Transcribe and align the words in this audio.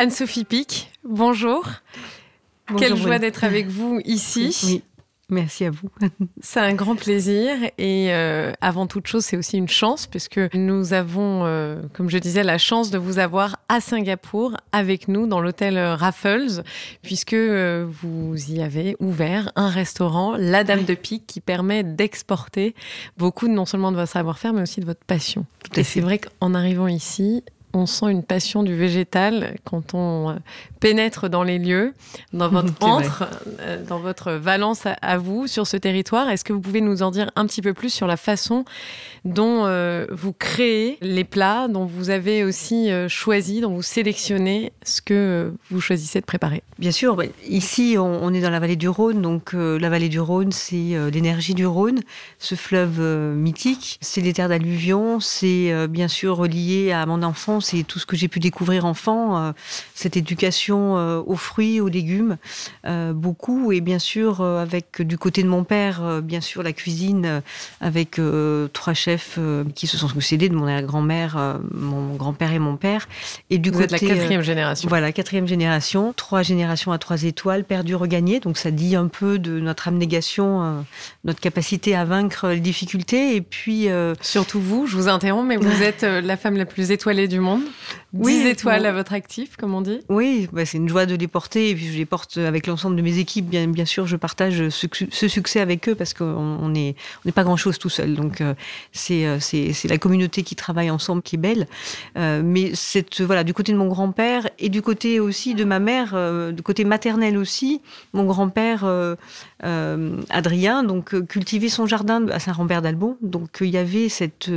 Anne-Sophie 0.00 0.46
Pic, 0.46 0.90
bonjour. 1.04 1.62
Quelle 2.78 2.96
joie 2.96 3.18
d'être 3.18 3.44
avec 3.44 3.66
vous 3.66 4.00
ici. 4.06 4.58
Oui. 4.66 4.82
Merci 5.28 5.66
à 5.66 5.70
vous. 5.70 5.90
C'est 6.40 6.58
un 6.58 6.72
grand 6.72 6.96
plaisir 6.96 7.50
et 7.76 8.08
euh, 8.08 8.52
avant 8.62 8.86
toute 8.86 9.06
chose, 9.06 9.24
c'est 9.24 9.36
aussi 9.36 9.58
une 9.58 9.68
chance 9.68 10.08
puisque 10.08 10.40
nous 10.54 10.92
avons, 10.92 11.44
euh, 11.44 11.82
comme 11.92 12.10
je 12.10 12.18
disais, 12.18 12.42
la 12.42 12.58
chance 12.58 12.90
de 12.90 12.98
vous 12.98 13.20
avoir 13.20 13.60
à 13.68 13.80
Singapour 13.80 14.56
avec 14.72 15.06
nous 15.06 15.28
dans 15.28 15.40
l'hôtel 15.40 15.78
Raffles 15.78 16.62
puisque 17.02 17.34
euh, 17.34 17.86
vous 18.02 18.34
y 18.50 18.60
avez 18.60 18.96
ouvert 18.98 19.52
un 19.54 19.68
restaurant, 19.68 20.34
La 20.36 20.64
Dame 20.64 20.82
de 20.82 20.94
Pique, 20.94 21.28
qui 21.28 21.40
permet 21.40 21.84
d'exporter 21.84 22.74
beaucoup 23.18 23.46
non 23.46 23.66
seulement 23.66 23.92
de 23.92 23.96
votre 23.98 24.10
savoir-faire 24.10 24.52
mais 24.52 24.62
aussi 24.62 24.80
de 24.80 24.86
votre 24.86 25.04
passion. 25.04 25.44
et 25.76 25.84
c'est 25.84 26.00
vrai 26.00 26.18
qu'en 26.18 26.54
arrivant 26.54 26.88
ici, 26.88 27.44
on 27.72 27.86
sent 27.86 28.06
une 28.10 28.22
passion 28.22 28.62
du 28.62 28.74
végétal 28.74 29.56
quand 29.64 29.94
on 29.94 30.30
euh, 30.30 30.34
pénètre 30.80 31.28
dans 31.28 31.42
les 31.42 31.58
lieux, 31.58 31.94
dans 32.32 32.48
votre 32.50 32.72
entre, 32.80 33.28
euh, 33.60 33.84
dans 33.84 33.98
votre 33.98 34.32
valence 34.32 34.82
à, 34.86 35.18
vous 35.18 35.46
sur 35.46 35.66
ce 35.66 35.76
territoire. 35.76 36.28
Est-ce 36.28 36.44
que 36.44 36.52
vous 36.52 36.60
pouvez 36.60 36.80
nous 36.80 37.02
en 37.02 37.10
dire 37.10 37.30
un 37.36 37.46
petit 37.46 37.62
peu 37.62 37.74
plus 37.74 37.92
sur 37.92 38.06
la 38.06 38.16
façon 38.16 38.64
dont 39.24 39.66
euh, 39.66 40.06
vous 40.10 40.32
créez 40.32 40.98
les 41.00 41.24
plats, 41.24 41.68
dont 41.68 41.84
vous 41.84 42.10
avez 42.10 42.44
aussi 42.44 42.90
choisi, 43.08 43.60
dont 43.60 43.74
vous 43.74 43.82
sélectionnez 43.82 44.72
ce 44.82 45.02
que 45.02 45.52
vous 45.70 45.80
choisissez 45.80 46.20
de 46.20 46.26
préparer? 46.26 46.62
Bien 46.78 46.92
sûr, 46.92 47.16
ici 47.46 47.96
on, 47.98 48.32
est 48.32 48.40
dans 48.40 48.50
la 48.50 48.60
vallée 48.60 48.76
du 48.76 48.88
Rhône, 48.88 49.20
donc 49.20 49.52
la 49.52 49.88
vallée 49.88 50.08
du 50.08 50.20
Rhône 50.20 50.52
c'est 50.52 51.10
l'énergie 51.12 51.54
du 51.54 51.66
Rhône, 51.66 52.00
ce 52.38 52.54
fleuve 52.54 53.00
mythique, 53.36 53.98
c'est 54.00 54.20
les 54.20 54.32
terres 54.32 54.48
d'alluvion, 54.48 55.20
c'est 55.20 55.86
bien 55.88 56.08
sûr 56.08 56.36
relié 56.36 56.92
à 56.92 57.04
mon 57.06 57.22
enfance 57.22 57.59
c'est 57.60 57.82
tout 57.82 57.98
ce 57.98 58.06
que 58.06 58.16
j'ai 58.16 58.28
pu 58.28 58.40
découvrir 58.40 58.84
enfant, 58.84 59.38
euh, 59.38 59.52
cette 59.94 60.16
éducation 60.16 60.96
euh, 60.96 61.22
aux 61.24 61.36
fruits, 61.36 61.80
aux 61.80 61.88
légumes, 61.88 62.36
euh, 62.86 63.12
beaucoup. 63.12 63.72
Et 63.72 63.80
bien 63.80 63.98
sûr, 63.98 64.40
avec 64.40 65.02
du 65.02 65.18
côté 65.18 65.42
de 65.42 65.48
mon 65.48 65.64
père, 65.64 66.22
bien 66.22 66.40
sûr, 66.40 66.62
la 66.62 66.72
cuisine, 66.72 67.42
avec 67.80 68.20
trois 68.72 68.94
chefs 68.94 69.38
qui 69.74 69.86
se 69.86 69.96
sont 69.96 70.08
succédés, 70.08 70.48
de 70.48 70.54
mon 70.54 70.80
grand-mère, 70.82 71.60
mon 71.72 72.14
grand-père 72.14 72.52
et 72.52 72.58
mon 72.58 72.76
père. 72.76 73.08
Et 73.50 73.58
du 73.58 73.70
Vous 73.70 73.80
côté, 73.80 73.96
êtes 73.96 74.02
la 74.02 74.08
quatrième 74.08 74.42
génération. 74.42 74.88
Voilà, 74.88 75.12
quatrième 75.12 75.46
génération. 75.46 76.12
Trois 76.14 76.42
générations 76.42 76.92
à 76.92 76.98
trois 76.98 77.22
étoiles, 77.22 77.64
perdu, 77.64 77.94
regagné. 77.94 78.40
Donc 78.40 78.56
ça 78.56 78.70
dit 78.70 78.96
un 78.96 79.08
peu 79.08 79.38
de 79.38 79.60
notre 79.60 79.88
abnégation, 79.88 80.84
notre 81.24 81.40
capacité 81.40 81.94
à 81.94 82.04
vaincre 82.04 82.48
les 82.48 82.60
difficultés. 82.60 83.36
Et 83.36 83.40
puis... 83.40 83.88
Surtout 84.20 84.60
vous, 84.60 84.86
je 84.86 84.96
vous 84.96 85.08
interromps, 85.08 85.46
mais 85.46 85.56
vous 85.56 85.82
êtes 85.82 86.02
la 86.02 86.36
femme 86.36 86.56
la 86.56 86.66
plus 86.66 86.90
étoilée 86.90 87.28
du 87.28 87.40
monde 87.40 87.49
monde. 87.56 87.62
10 88.12 88.24
oui, 88.24 88.46
étoiles 88.48 88.86
à 88.86 88.92
votre 88.92 89.12
actif, 89.12 89.56
comme 89.56 89.72
on 89.72 89.82
dit. 89.82 90.00
Oui, 90.08 90.48
bah, 90.52 90.66
c'est 90.66 90.78
une 90.78 90.88
joie 90.88 91.06
de 91.06 91.14
les 91.14 91.28
porter. 91.28 91.70
Et 91.70 91.74
puis 91.74 91.86
je 91.86 91.96
les 91.96 92.06
porte 92.06 92.38
avec 92.38 92.66
l'ensemble 92.66 92.96
de 92.96 93.02
mes 93.02 93.18
équipes. 93.18 93.48
Bien, 93.48 93.68
bien 93.68 93.84
sûr, 93.84 94.06
je 94.06 94.16
partage 94.16 94.68
ce, 94.68 95.28
succès 95.28 95.60
avec 95.60 95.88
eux 95.88 95.94
parce 95.94 96.14
qu'on 96.14 96.68
n'est 96.68 96.96
on 97.24 97.28
n'est 97.28 97.32
pas 97.32 97.44
grand-chose 97.44 97.78
tout 97.78 97.88
seul. 97.88 98.14
Donc 98.14 98.40
euh, 98.40 98.54
euh, 99.10 99.36
c'est 99.40 99.72
c'est 99.72 99.88
la 99.88 99.98
communauté 99.98 100.42
qui 100.42 100.56
travaille 100.56 100.90
ensemble 100.90 101.22
qui 101.22 101.36
est 101.36 101.38
belle. 101.38 101.68
Euh, 102.16 102.42
mais 102.44 102.74
cette, 102.74 103.20
voilà, 103.20 103.44
du 103.44 103.54
côté 103.54 103.72
de 103.72 103.78
mon 103.78 103.86
grand-père 103.86 104.48
et 104.58 104.68
du 104.68 104.82
côté 104.82 105.20
aussi 105.20 105.54
de 105.54 105.64
ma 105.64 105.78
mère, 105.78 106.16
du 106.52 106.62
côté 106.62 106.84
maternel 106.84 107.36
aussi, 107.36 107.80
mon 108.12 108.24
grand-père 108.24 108.84
Adrien, 110.30 110.82
donc 110.82 111.26
cultivait 111.26 111.68
son 111.68 111.86
jardin 111.86 112.26
à 112.28 112.40
Saint-Rambert 112.40 112.82
d'Albon. 112.82 113.16
Donc 113.22 113.58
il 113.60 113.70
y 113.70 113.78
avait 113.78 114.08
cette, 114.08 114.50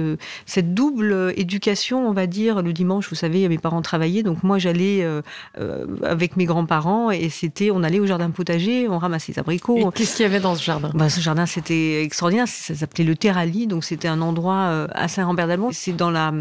cette 0.46 0.74
double 0.74 1.34
éducation, 1.38 2.08
on 2.08 2.14
va 2.14 2.26
dire, 2.26 2.62
le 2.62 2.74
dimanche, 2.74 2.83
vous 2.84 3.16
savez, 3.16 3.48
mes 3.50 3.58
parents 3.58 3.82
travaillaient, 3.82 4.24
donc 4.24 4.44
moi 4.44 4.58
j'allais 4.58 5.04
euh, 5.04 5.22
euh, 5.60 5.86
avec 6.04 6.38
mes 6.38 6.46
grands-parents 6.46 7.12
et 7.12 7.30
c'était, 7.30 7.72
on 7.72 7.84
allait 7.84 8.00
au 8.00 8.06
jardin 8.06 8.30
potager, 8.30 8.88
on 8.88 8.98
ramassait 8.98 9.34
les 9.34 9.40
abricots. 9.40 9.92
Qu'est-ce 9.92 10.18
qu'il 10.18 10.24
y 10.24 10.26
avait 10.26 10.40
dans 10.40 10.56
ce 10.56 10.64
jardin? 10.64 10.92
Bah, 10.94 11.10
Ce 11.10 11.20
jardin 11.20 11.46
c'était 11.46 12.04
extraordinaire, 12.04 12.48
ça 12.48 12.76
s'appelait 12.76 13.04
le 13.04 13.16
Terrali, 13.16 13.68
donc 13.68 13.84
c'était 13.84 14.08
un 14.08 14.22
endroit 14.22 14.66
euh, 14.66 14.88
à 14.94 15.08
Saint-Rambert-d'Albon. 15.08 15.70
C'est 15.72 15.94
dans 15.94 16.12
la 16.12 16.34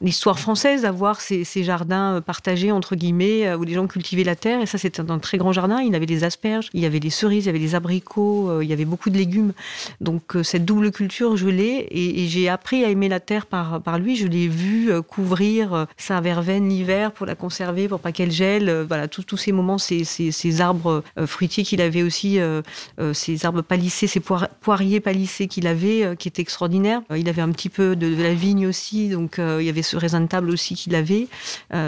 l'histoire 0.00 0.38
française 0.38 0.82
d'avoir 0.82 1.20
ces, 1.20 1.44
ces, 1.44 1.64
jardins 1.64 2.20
partagés 2.24 2.72
entre 2.72 2.96
guillemets 2.96 3.52
où 3.54 3.64
les 3.64 3.74
gens 3.74 3.86
cultivaient 3.86 4.24
la 4.24 4.36
terre 4.36 4.60
et 4.60 4.66
ça 4.66 4.78
c'était 4.78 5.10
un 5.10 5.18
très 5.18 5.38
grand 5.38 5.52
jardin. 5.52 5.80
Il 5.80 5.92
y 5.92 5.96
avait 5.96 6.06
des 6.06 6.24
asperges, 6.24 6.70
il 6.72 6.80
y 6.80 6.86
avait 6.86 7.00
des 7.00 7.10
cerises, 7.10 7.44
il 7.44 7.46
y 7.46 7.50
avait 7.50 7.58
des 7.58 7.74
abricots, 7.74 8.62
il 8.62 8.68
y 8.68 8.72
avait 8.72 8.84
beaucoup 8.84 9.10
de 9.10 9.16
légumes. 9.16 9.52
Donc 10.00 10.36
cette 10.42 10.64
double 10.64 10.90
culture 10.92 11.36
je 11.36 11.48
l'ai 11.48 11.86
et, 11.90 12.24
et 12.24 12.28
j'ai 12.28 12.48
appris 12.48 12.84
à 12.84 12.88
aimer 12.88 13.08
la 13.08 13.20
terre 13.20 13.46
par 13.46 13.80
par 13.82 13.98
lui. 13.98 14.16
Je 14.16 14.26
l'ai 14.26 14.48
vu 14.48 14.90
couvrir 15.02 15.77
sa 15.96 16.20
verveine 16.20 16.68
l'hiver 16.68 17.12
pour 17.12 17.26
la 17.26 17.34
conserver, 17.34 17.88
pour 17.88 18.00
pas 18.00 18.12
qu'elle 18.12 18.30
gèle. 18.30 18.68
Euh, 18.68 18.84
voilà, 18.86 19.08
tous 19.08 19.36
ces 19.36 19.52
moments, 19.52 19.78
ces, 19.78 20.04
ces, 20.04 20.60
arbres 20.60 21.02
euh, 21.18 21.26
fruitiers 21.26 21.64
qu'il 21.64 21.80
avait 21.80 22.02
aussi, 22.02 22.38
euh, 22.38 22.62
ces 23.12 23.44
arbres 23.44 23.62
palissés, 23.62 24.06
ces 24.06 24.20
poiriers 24.20 25.00
palissés 25.00 25.46
qu'il 25.48 25.66
avait, 25.66 26.16
qui 26.18 26.28
étaient 26.28 26.42
extraordinaires. 26.42 27.02
il 27.16 27.28
avait 27.28 27.42
un 27.42 27.50
petit 27.50 27.68
peu 27.68 27.96
de, 27.96 28.22
la 28.22 28.34
vigne 28.34 28.66
aussi, 28.66 29.08
donc 29.08 29.38
il 29.38 29.64
y 29.64 29.68
avait 29.68 29.82
ce 29.82 29.96
raisin 29.96 30.20
de 30.20 30.26
table 30.26 30.50
aussi 30.50 30.74
qu'il 30.74 30.94
avait. 30.94 31.28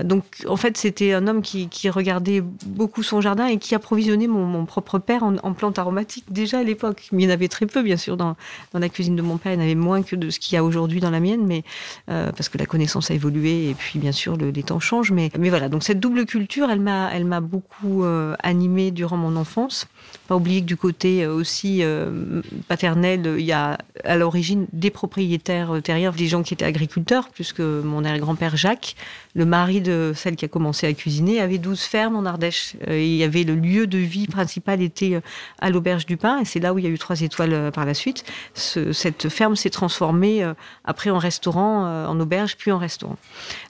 donc 0.05 0.25
en 0.47 0.56
fait, 0.56 0.77
c'était 0.77 1.12
un 1.12 1.27
homme 1.27 1.43
qui, 1.43 1.69
regardait 1.91 2.43
beaucoup 2.67 3.03
son 3.03 3.21
jardin 3.21 3.47
et 3.47 3.59
qui 3.59 3.75
approvisionnait 3.75 4.29
mon, 4.29 4.45
mon 4.45 4.65
propre 4.65 4.99
père 4.99 5.23
en, 5.23 5.53
plantes 5.55 5.79
aromatiques 5.79 6.27
déjà 6.31 6.59
à 6.59 6.62
l'époque. 6.62 7.09
Mais 7.12 7.23
il 7.23 7.27
y 7.27 7.29
en 7.29 7.34
avait 7.34 7.49
très 7.49 7.67
peu, 7.67 7.83
bien 7.83 7.97
sûr, 7.97 8.17
dans, 8.17 8.37
dans 8.73 8.79
la 8.79 8.89
cuisine 8.89 9.17
de 9.17 9.23
mon 9.23 9.39
père. 9.39 9.53
Il 9.53 9.56
y 9.56 9.59
en 9.59 9.65
avait 9.65 9.75
moins 9.75 10.03
que 10.03 10.15
de 10.15 10.31
ce 10.31 10.39
qu'il 10.39 10.55
y 10.55 10.59
a 10.59 10.65
aujourd'hui 10.65 11.00
dans 11.00 11.11
la 11.11 11.21
mienne, 11.21 11.47
mais 11.47 11.65
parce 12.06 12.49
que 12.49 12.59
la 12.59 12.67
connaissance 12.67 13.11
a 13.11 13.15
évolué 13.15 13.75
puis 13.81 13.99
bien 13.99 14.13
sûr 14.13 14.37
les 14.37 14.63
temps 14.63 14.79
changent, 14.79 15.11
mais, 15.11 15.31
mais 15.39 15.49
voilà. 15.49 15.71
Donc 15.71 15.83
cette 15.83 16.01
double 16.01 16.27
culture, 16.27 16.71
elle 16.71 16.81
m'a, 16.81 17.11
elle 17.15 17.25
m'a 17.25 17.41
beaucoup 17.41 18.05
euh, 18.05 18.35
animée 18.43 18.91
durant 18.91 19.17
mon 19.17 19.37
enfance. 19.37 19.89
Pas 20.29 20.37
oublier 20.37 20.61
que 20.61 20.67
du 20.67 20.77
côté 20.77 21.25
euh, 21.25 21.33
aussi 21.33 21.79
euh, 21.83 22.43
paternel, 22.69 23.37
il 23.39 23.45
y 23.45 23.53
a 23.53 23.79
à 24.05 24.17
l'origine 24.17 24.67
des 24.75 24.91
propriétaires 24.91 25.81
terriens, 25.83 26.11
des 26.11 26.27
gens 26.27 26.43
qui 26.43 26.53
étaient 26.53 26.67
agriculteurs, 26.67 27.31
puisque 27.31 27.61
mon 27.61 28.03
grand-père 28.19 28.55
Jacques, 28.55 28.97
le 29.35 29.47
mari 29.47 29.81
de 29.81 30.12
celle 30.15 30.37
qui 30.37 30.45
a 30.45 30.49
commencé 30.49 30.87
à 30.87 30.93
cuisiner, 30.93 31.41
avait 31.41 31.59
12 31.59 31.81
fermes 31.81 32.17
en 32.17 32.27
Ardèche. 32.27 32.77
il 32.87 33.17
y 33.17 33.25
avait 33.25 33.45
le 33.45 33.55
lieu 33.55 33.87
de 33.87 33.99
vie 33.99 34.27
principal 34.27 34.83
était 34.83 35.21
à 35.59 35.71
l'auberge 35.71 36.05
du 36.05 36.19
Pain, 36.19 36.39
et 36.39 36.45
c'est 36.45 36.61
là 36.61 36.75
où 36.75 36.79
il 36.79 36.85
y 36.85 36.89
a 36.89 36.91
eu 36.91 36.99
trois 36.99 37.23
étoiles 37.23 37.71
par 37.73 37.87
la 37.87 37.95
suite. 37.95 38.25
cette 38.55 39.29
ferme 39.31 39.57
s'est 39.57 39.71
transformée 39.71 40.47
après 40.85 41.11
en 41.11 41.19
restaurant, 41.19 42.07
en 42.07 42.21
auberge, 42.21 42.57
puis 42.57 42.73
en 42.73 42.79
restaurant. 42.79 43.17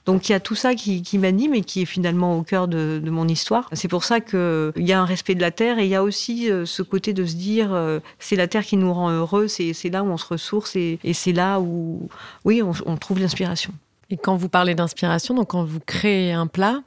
Donc 0.06 0.28
il 0.28 0.32
y 0.32 0.34
a 0.34 0.40
tout 0.40 0.54
ça 0.54 0.74
qui, 0.74 1.18
m'anime 1.18 1.54
et 1.54 1.62
qui 1.62 1.82
est 1.82 1.86
finalement 1.86 2.36
au 2.36 2.42
cœur 2.42 2.68
de, 2.68 3.00
mon 3.04 3.28
histoire. 3.28 3.68
C'est 3.72 3.88
pour 3.88 4.04
ça 4.04 4.20
qu'il 4.20 4.72
y 4.76 4.92
a 4.92 5.00
un 5.00 5.04
respect 5.04 5.34
de 5.34 5.40
la 5.40 5.50
terre 5.50 5.78
et 5.78 5.84
il 5.84 5.90
y 5.90 5.94
a 5.94 6.02
aussi 6.02 6.50
euh, 6.50 6.64
ce 6.64 6.82
côté 6.82 7.12
de 7.12 7.24
se 7.24 7.34
dire 7.34 7.72
euh, 7.72 8.00
c'est 8.18 8.36
la 8.36 8.48
terre 8.48 8.64
qui 8.64 8.76
nous 8.76 8.92
rend 8.92 9.10
heureux, 9.10 9.48
c'est 9.48 9.74
là 9.90 10.02
où 10.02 10.06
on 10.06 10.16
se 10.16 10.26
ressource 10.26 10.76
et, 10.76 10.98
c'est 11.12 11.32
là 11.32 11.60
où 11.60 12.08
oui 12.44 12.62
on 12.62 12.96
trouve 12.96 13.20
l'inspiration. 13.20 13.72
Et 14.12 14.16
quand 14.16 14.34
vous 14.34 14.48
parlez 14.48 14.74
d'inspiration, 14.74 15.34
donc 15.34 15.50
quand 15.50 15.62
vous 15.62 15.78
créez 15.78 16.32
un 16.32 16.48
plat, 16.48 16.80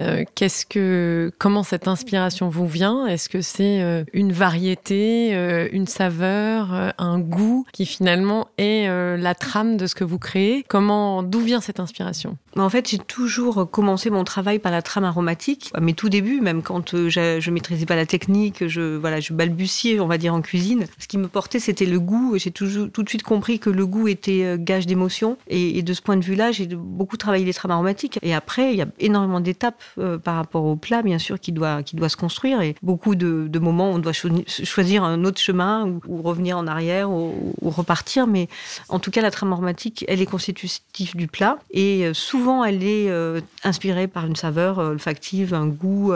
euh, 0.00 0.24
qu'est-ce 0.36 0.64
que, 0.64 1.32
comment 1.38 1.64
cette 1.64 1.88
inspiration 1.88 2.48
vous 2.48 2.68
vient? 2.68 3.06
Est-ce 3.06 3.28
que 3.28 3.40
c'est 3.40 4.04
une 4.12 4.32
variété, 4.32 5.32
une 5.72 5.88
saveur, 5.88 6.92
un 6.96 7.18
goût 7.18 7.66
qui 7.72 7.86
finalement 7.86 8.46
est 8.56 8.86
la 9.16 9.34
trame 9.34 9.76
de 9.76 9.86
ce 9.86 9.96
que 9.96 10.04
vous 10.04 10.18
créez? 10.18 10.64
Comment, 10.68 11.24
d'où 11.24 11.40
vient 11.40 11.60
cette 11.60 11.80
inspiration? 11.80 12.36
En 12.56 12.68
fait, 12.68 12.88
j'ai 12.88 12.98
toujours 12.98 13.70
commencé 13.70 14.10
mon 14.10 14.24
travail 14.24 14.58
par 14.58 14.72
la 14.72 14.82
trame 14.82 15.04
aromatique. 15.04 15.70
À 15.74 15.80
mes 15.80 15.94
tout 15.94 16.08
débuts, 16.08 16.40
même 16.40 16.62
quand 16.62 16.96
je, 17.08 17.38
je 17.40 17.50
maîtrisais 17.50 17.86
pas 17.86 17.96
la 17.96 18.06
technique, 18.06 18.66
je 18.66 18.96
voilà, 18.96 19.20
balbutiais, 19.30 20.00
on 20.00 20.06
va 20.06 20.18
dire 20.18 20.34
en 20.34 20.42
cuisine. 20.42 20.86
Ce 20.98 21.06
qui 21.06 21.18
me 21.18 21.28
portait, 21.28 21.58
c'était 21.60 21.86
le 21.86 22.00
goût. 22.00 22.34
J'ai 22.36 22.50
tout 22.50 22.66
de 22.66 23.08
suite 23.08 23.22
compris 23.22 23.58
que 23.58 23.70
le 23.70 23.86
goût 23.86 24.08
était 24.08 24.56
gage 24.58 24.86
d'émotion. 24.86 25.36
Et, 25.48 25.82
de 25.82 25.92
ce 25.92 26.02
point 26.02 26.16
de 26.16 26.24
vue-là, 26.24 26.52
j'ai 26.52 26.66
beaucoup 26.66 27.16
travaillé 27.16 27.44
les 27.44 27.54
trames 27.54 27.70
aromatiques. 27.70 28.18
Et 28.22 28.34
après, 28.34 28.72
il 28.72 28.78
y 28.78 28.82
a 28.82 28.86
énormément 28.98 29.40
d'étapes 29.40 29.82
euh, 29.98 30.18
par 30.18 30.36
rapport 30.36 30.64
au 30.64 30.76
plat, 30.76 31.02
bien 31.02 31.18
sûr, 31.18 31.40
qui 31.40 31.52
doit, 31.52 31.82
se 32.08 32.16
construire. 32.16 32.60
Et 32.60 32.74
beaucoup 32.82 33.14
de, 33.14 33.58
moments 33.58 33.90
on 33.90 33.98
doit 33.98 34.12
choisir 34.12 35.04
un 35.04 35.24
autre 35.24 35.40
chemin 35.40 35.86
ou, 36.06 36.22
revenir 36.22 36.58
en 36.58 36.66
arrière 36.66 37.10
ou, 37.10 37.54
repartir. 37.64 38.26
Mais 38.26 38.48
en 38.88 38.98
tout 38.98 39.10
cas, 39.10 39.22
la 39.22 39.30
trame 39.30 39.52
aromatique, 39.52 40.04
elle 40.08 40.20
est 40.20 40.26
constitutive 40.26 41.16
du 41.16 41.26
plat. 41.26 41.58
Et 41.70 42.06
euh, 42.06 42.14
souvent, 42.40 42.64
elle 42.64 42.82
est 42.82 43.10
euh, 43.10 43.40
inspirée 43.64 44.06
par 44.06 44.24
une 44.24 44.34
saveur 44.34 44.78
olfactive, 44.78 45.52
un 45.52 45.66
goût, 45.66 46.12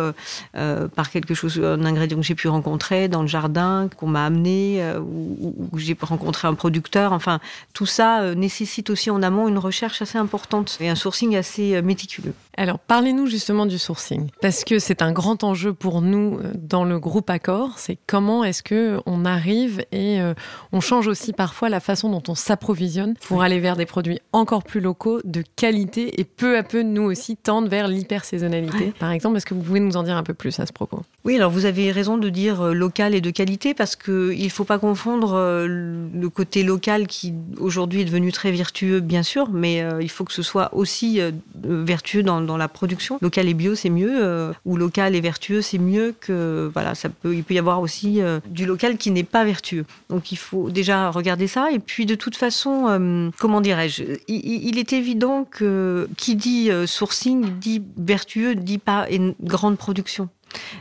par 0.94 1.10
quelque 1.10 1.34
chose, 1.34 1.60
un 1.62 1.84
ingrédient 1.84 2.16
que 2.16 2.22
j'ai 2.22 2.34
pu 2.34 2.48
rencontrer 2.48 3.08
dans 3.08 3.20
le 3.20 3.28
jardin, 3.28 3.88
qu'on 3.94 4.06
m'a 4.06 4.24
amené, 4.24 4.82
ou, 4.98 5.54
ou 5.72 5.78
j'ai 5.78 5.96
rencontré 6.00 6.48
un 6.48 6.54
producteur. 6.54 7.12
Enfin, 7.12 7.40
tout 7.74 7.86
ça 7.86 8.34
nécessite 8.34 8.88
aussi 8.88 9.10
en 9.10 9.22
amont 9.22 9.48
une 9.48 9.58
recherche 9.58 10.00
assez 10.00 10.16
importante 10.18 10.78
et 10.80 10.88
un 10.88 10.94
sourcing 10.94 11.36
assez 11.36 11.82
méticuleux. 11.82 12.34
Alors, 12.56 12.78
parlez-nous 12.78 13.26
justement 13.26 13.66
du 13.66 13.78
sourcing, 13.78 14.28
parce 14.40 14.62
que 14.62 14.78
c'est 14.78 15.02
un 15.02 15.10
grand 15.10 15.42
enjeu 15.42 15.72
pour 15.72 16.00
nous 16.00 16.38
euh, 16.38 16.52
dans 16.54 16.84
le 16.84 17.00
groupe 17.00 17.28
Accor. 17.28 17.78
C'est 17.78 17.98
comment 18.06 18.44
est-ce 18.44 18.62
que 18.62 19.00
on 19.06 19.24
arrive 19.24 19.84
et 19.90 20.20
euh, 20.20 20.34
on 20.72 20.80
change 20.80 21.08
aussi 21.08 21.32
parfois 21.32 21.68
la 21.68 21.80
façon 21.80 22.10
dont 22.10 22.22
on 22.28 22.36
s'approvisionne 22.36 23.14
pour 23.26 23.42
aller 23.42 23.58
vers 23.58 23.76
des 23.76 23.86
produits 23.86 24.20
encore 24.32 24.62
plus 24.62 24.80
locaux, 24.80 25.20
de 25.24 25.42
qualité, 25.56 26.20
et 26.20 26.24
peu 26.24 26.56
à 26.56 26.62
peu 26.62 26.82
nous 26.82 27.02
aussi 27.02 27.36
tendre 27.36 27.68
vers 27.68 27.88
l'hyper-saisonnalité. 27.88 28.92
Par 29.00 29.10
exemple, 29.10 29.36
est-ce 29.36 29.46
que 29.46 29.54
vous 29.54 29.62
pouvez 29.62 29.80
nous 29.80 29.96
en 29.96 30.04
dire 30.04 30.16
un 30.16 30.22
peu 30.22 30.34
plus 30.34 30.60
à 30.60 30.66
ce 30.66 30.72
propos? 30.72 31.02
Oui, 31.24 31.34
alors 31.36 31.50
vous 31.50 31.64
avez 31.64 31.90
raison 31.90 32.18
de 32.18 32.28
dire 32.28 32.60
euh, 32.60 32.72
local 32.72 33.16
et 33.16 33.20
de 33.20 33.30
qualité, 33.30 33.74
parce 33.74 33.96
qu'il 33.96 34.44
ne 34.44 34.48
faut 34.48 34.64
pas 34.64 34.78
confondre 34.78 35.34
le 35.34 36.28
côté 36.28 36.62
local 36.62 37.06
qui 37.06 37.34
aujourd'hui 37.58 38.02
est 38.02 38.04
devenu 38.04 38.30
très 38.30 38.52
vertueux, 38.52 39.00
bien 39.00 39.22
sûr, 39.22 39.50
mais 39.50 39.84
il 40.00 40.10
faut 40.10 40.24
que 40.24 40.32
ce 40.32 40.42
soit 40.42 40.72
aussi 40.74 41.20
vertueux 41.54 42.22
dans 42.22 42.43
dans 42.44 42.56
la 42.56 42.68
production. 42.68 43.18
Local 43.20 43.48
et 43.48 43.54
bio, 43.54 43.74
c'est 43.74 43.90
mieux, 43.90 44.22
euh, 44.22 44.52
ou 44.64 44.76
local 44.76 45.14
et 45.14 45.20
vertueux, 45.20 45.62
c'est 45.62 45.78
mieux 45.78 46.14
que 46.18 46.70
voilà, 46.72 46.94
ça 46.94 47.08
peut, 47.08 47.34
il 47.34 47.44
peut 47.44 47.54
y 47.54 47.58
avoir 47.58 47.80
aussi 47.80 48.20
euh, 48.20 48.40
du 48.46 48.66
local 48.66 48.96
qui 48.96 49.10
n'est 49.10 49.24
pas 49.24 49.44
vertueux. 49.44 49.84
Donc 50.10 50.32
il 50.32 50.38
faut 50.38 50.70
déjà 50.70 51.10
regarder 51.10 51.46
ça. 51.46 51.70
Et 51.72 51.78
puis 51.78 52.06
de 52.06 52.14
toute 52.14 52.36
façon, 52.36 52.86
euh, 52.88 53.30
comment 53.38 53.60
dirais-je, 53.60 54.04
il, 54.28 54.78
est 54.78 54.92
évident 54.92 55.46
que 55.48 56.08
qui 56.16 56.34
dit 56.34 56.70
sourcing 56.86 57.58
dit 57.58 57.82
vertueux, 57.96 58.54
dit 58.54 58.78
pas 58.78 59.08
une 59.10 59.34
grande 59.40 59.76
production. 59.78 60.28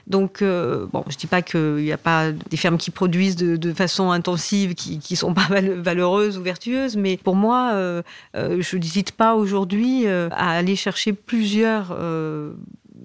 Donc, 0.07 0.41
euh, 0.41 0.85
bon, 0.91 1.03
je 1.09 1.17
dis 1.17 1.27
pas 1.27 1.41
qu'il 1.41 1.75
n'y 1.75 1.91
a 1.91 1.97
pas 1.97 2.31
des 2.31 2.57
fermes 2.57 2.77
qui 2.77 2.91
produisent 2.91 3.35
de, 3.35 3.73
façon 3.73 4.11
intensive, 4.11 4.75
qui 4.75 5.01
ne 5.09 5.15
sont 5.15 5.33
pas 5.33 5.47
valeureuses 5.49 6.37
ou 6.37 6.43
vertueuses, 6.43 6.95
mais 6.95 7.17
pour 7.17 7.35
moi, 7.35 7.71
euh, 7.73 8.01
euh, 8.35 8.61
je 8.61 8.77
n'hésite 8.77 9.11
pas 9.11 9.35
aujourd'hui 9.35 10.07
à 10.07 10.51
aller 10.51 10.75
chercher 10.75 11.13
plusieurs 11.13 11.95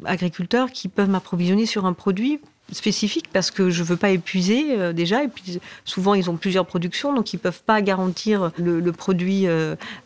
agriculteurs 0.04 0.70
qui 0.70 0.88
peuvent 0.88 1.10
m'approvisionner 1.10 1.66
sur 1.66 1.86
un 1.86 1.92
produit 1.92 2.40
spécifique 2.70 3.30
parce 3.32 3.50
que 3.50 3.70
je 3.70 3.82
veux 3.82 3.96
pas 3.96 4.10
épuiser 4.10 4.92
déjà. 4.92 5.24
Et 5.24 5.28
puis 5.28 5.58
souvent 5.84 6.14
ils 6.14 6.28
ont 6.28 6.36
plusieurs 6.36 6.66
productions 6.66 7.14
donc 7.14 7.32
ils 7.32 7.38
peuvent 7.38 7.62
pas 7.62 7.80
garantir 7.80 8.52
le 8.58 8.92
produit 8.92 9.46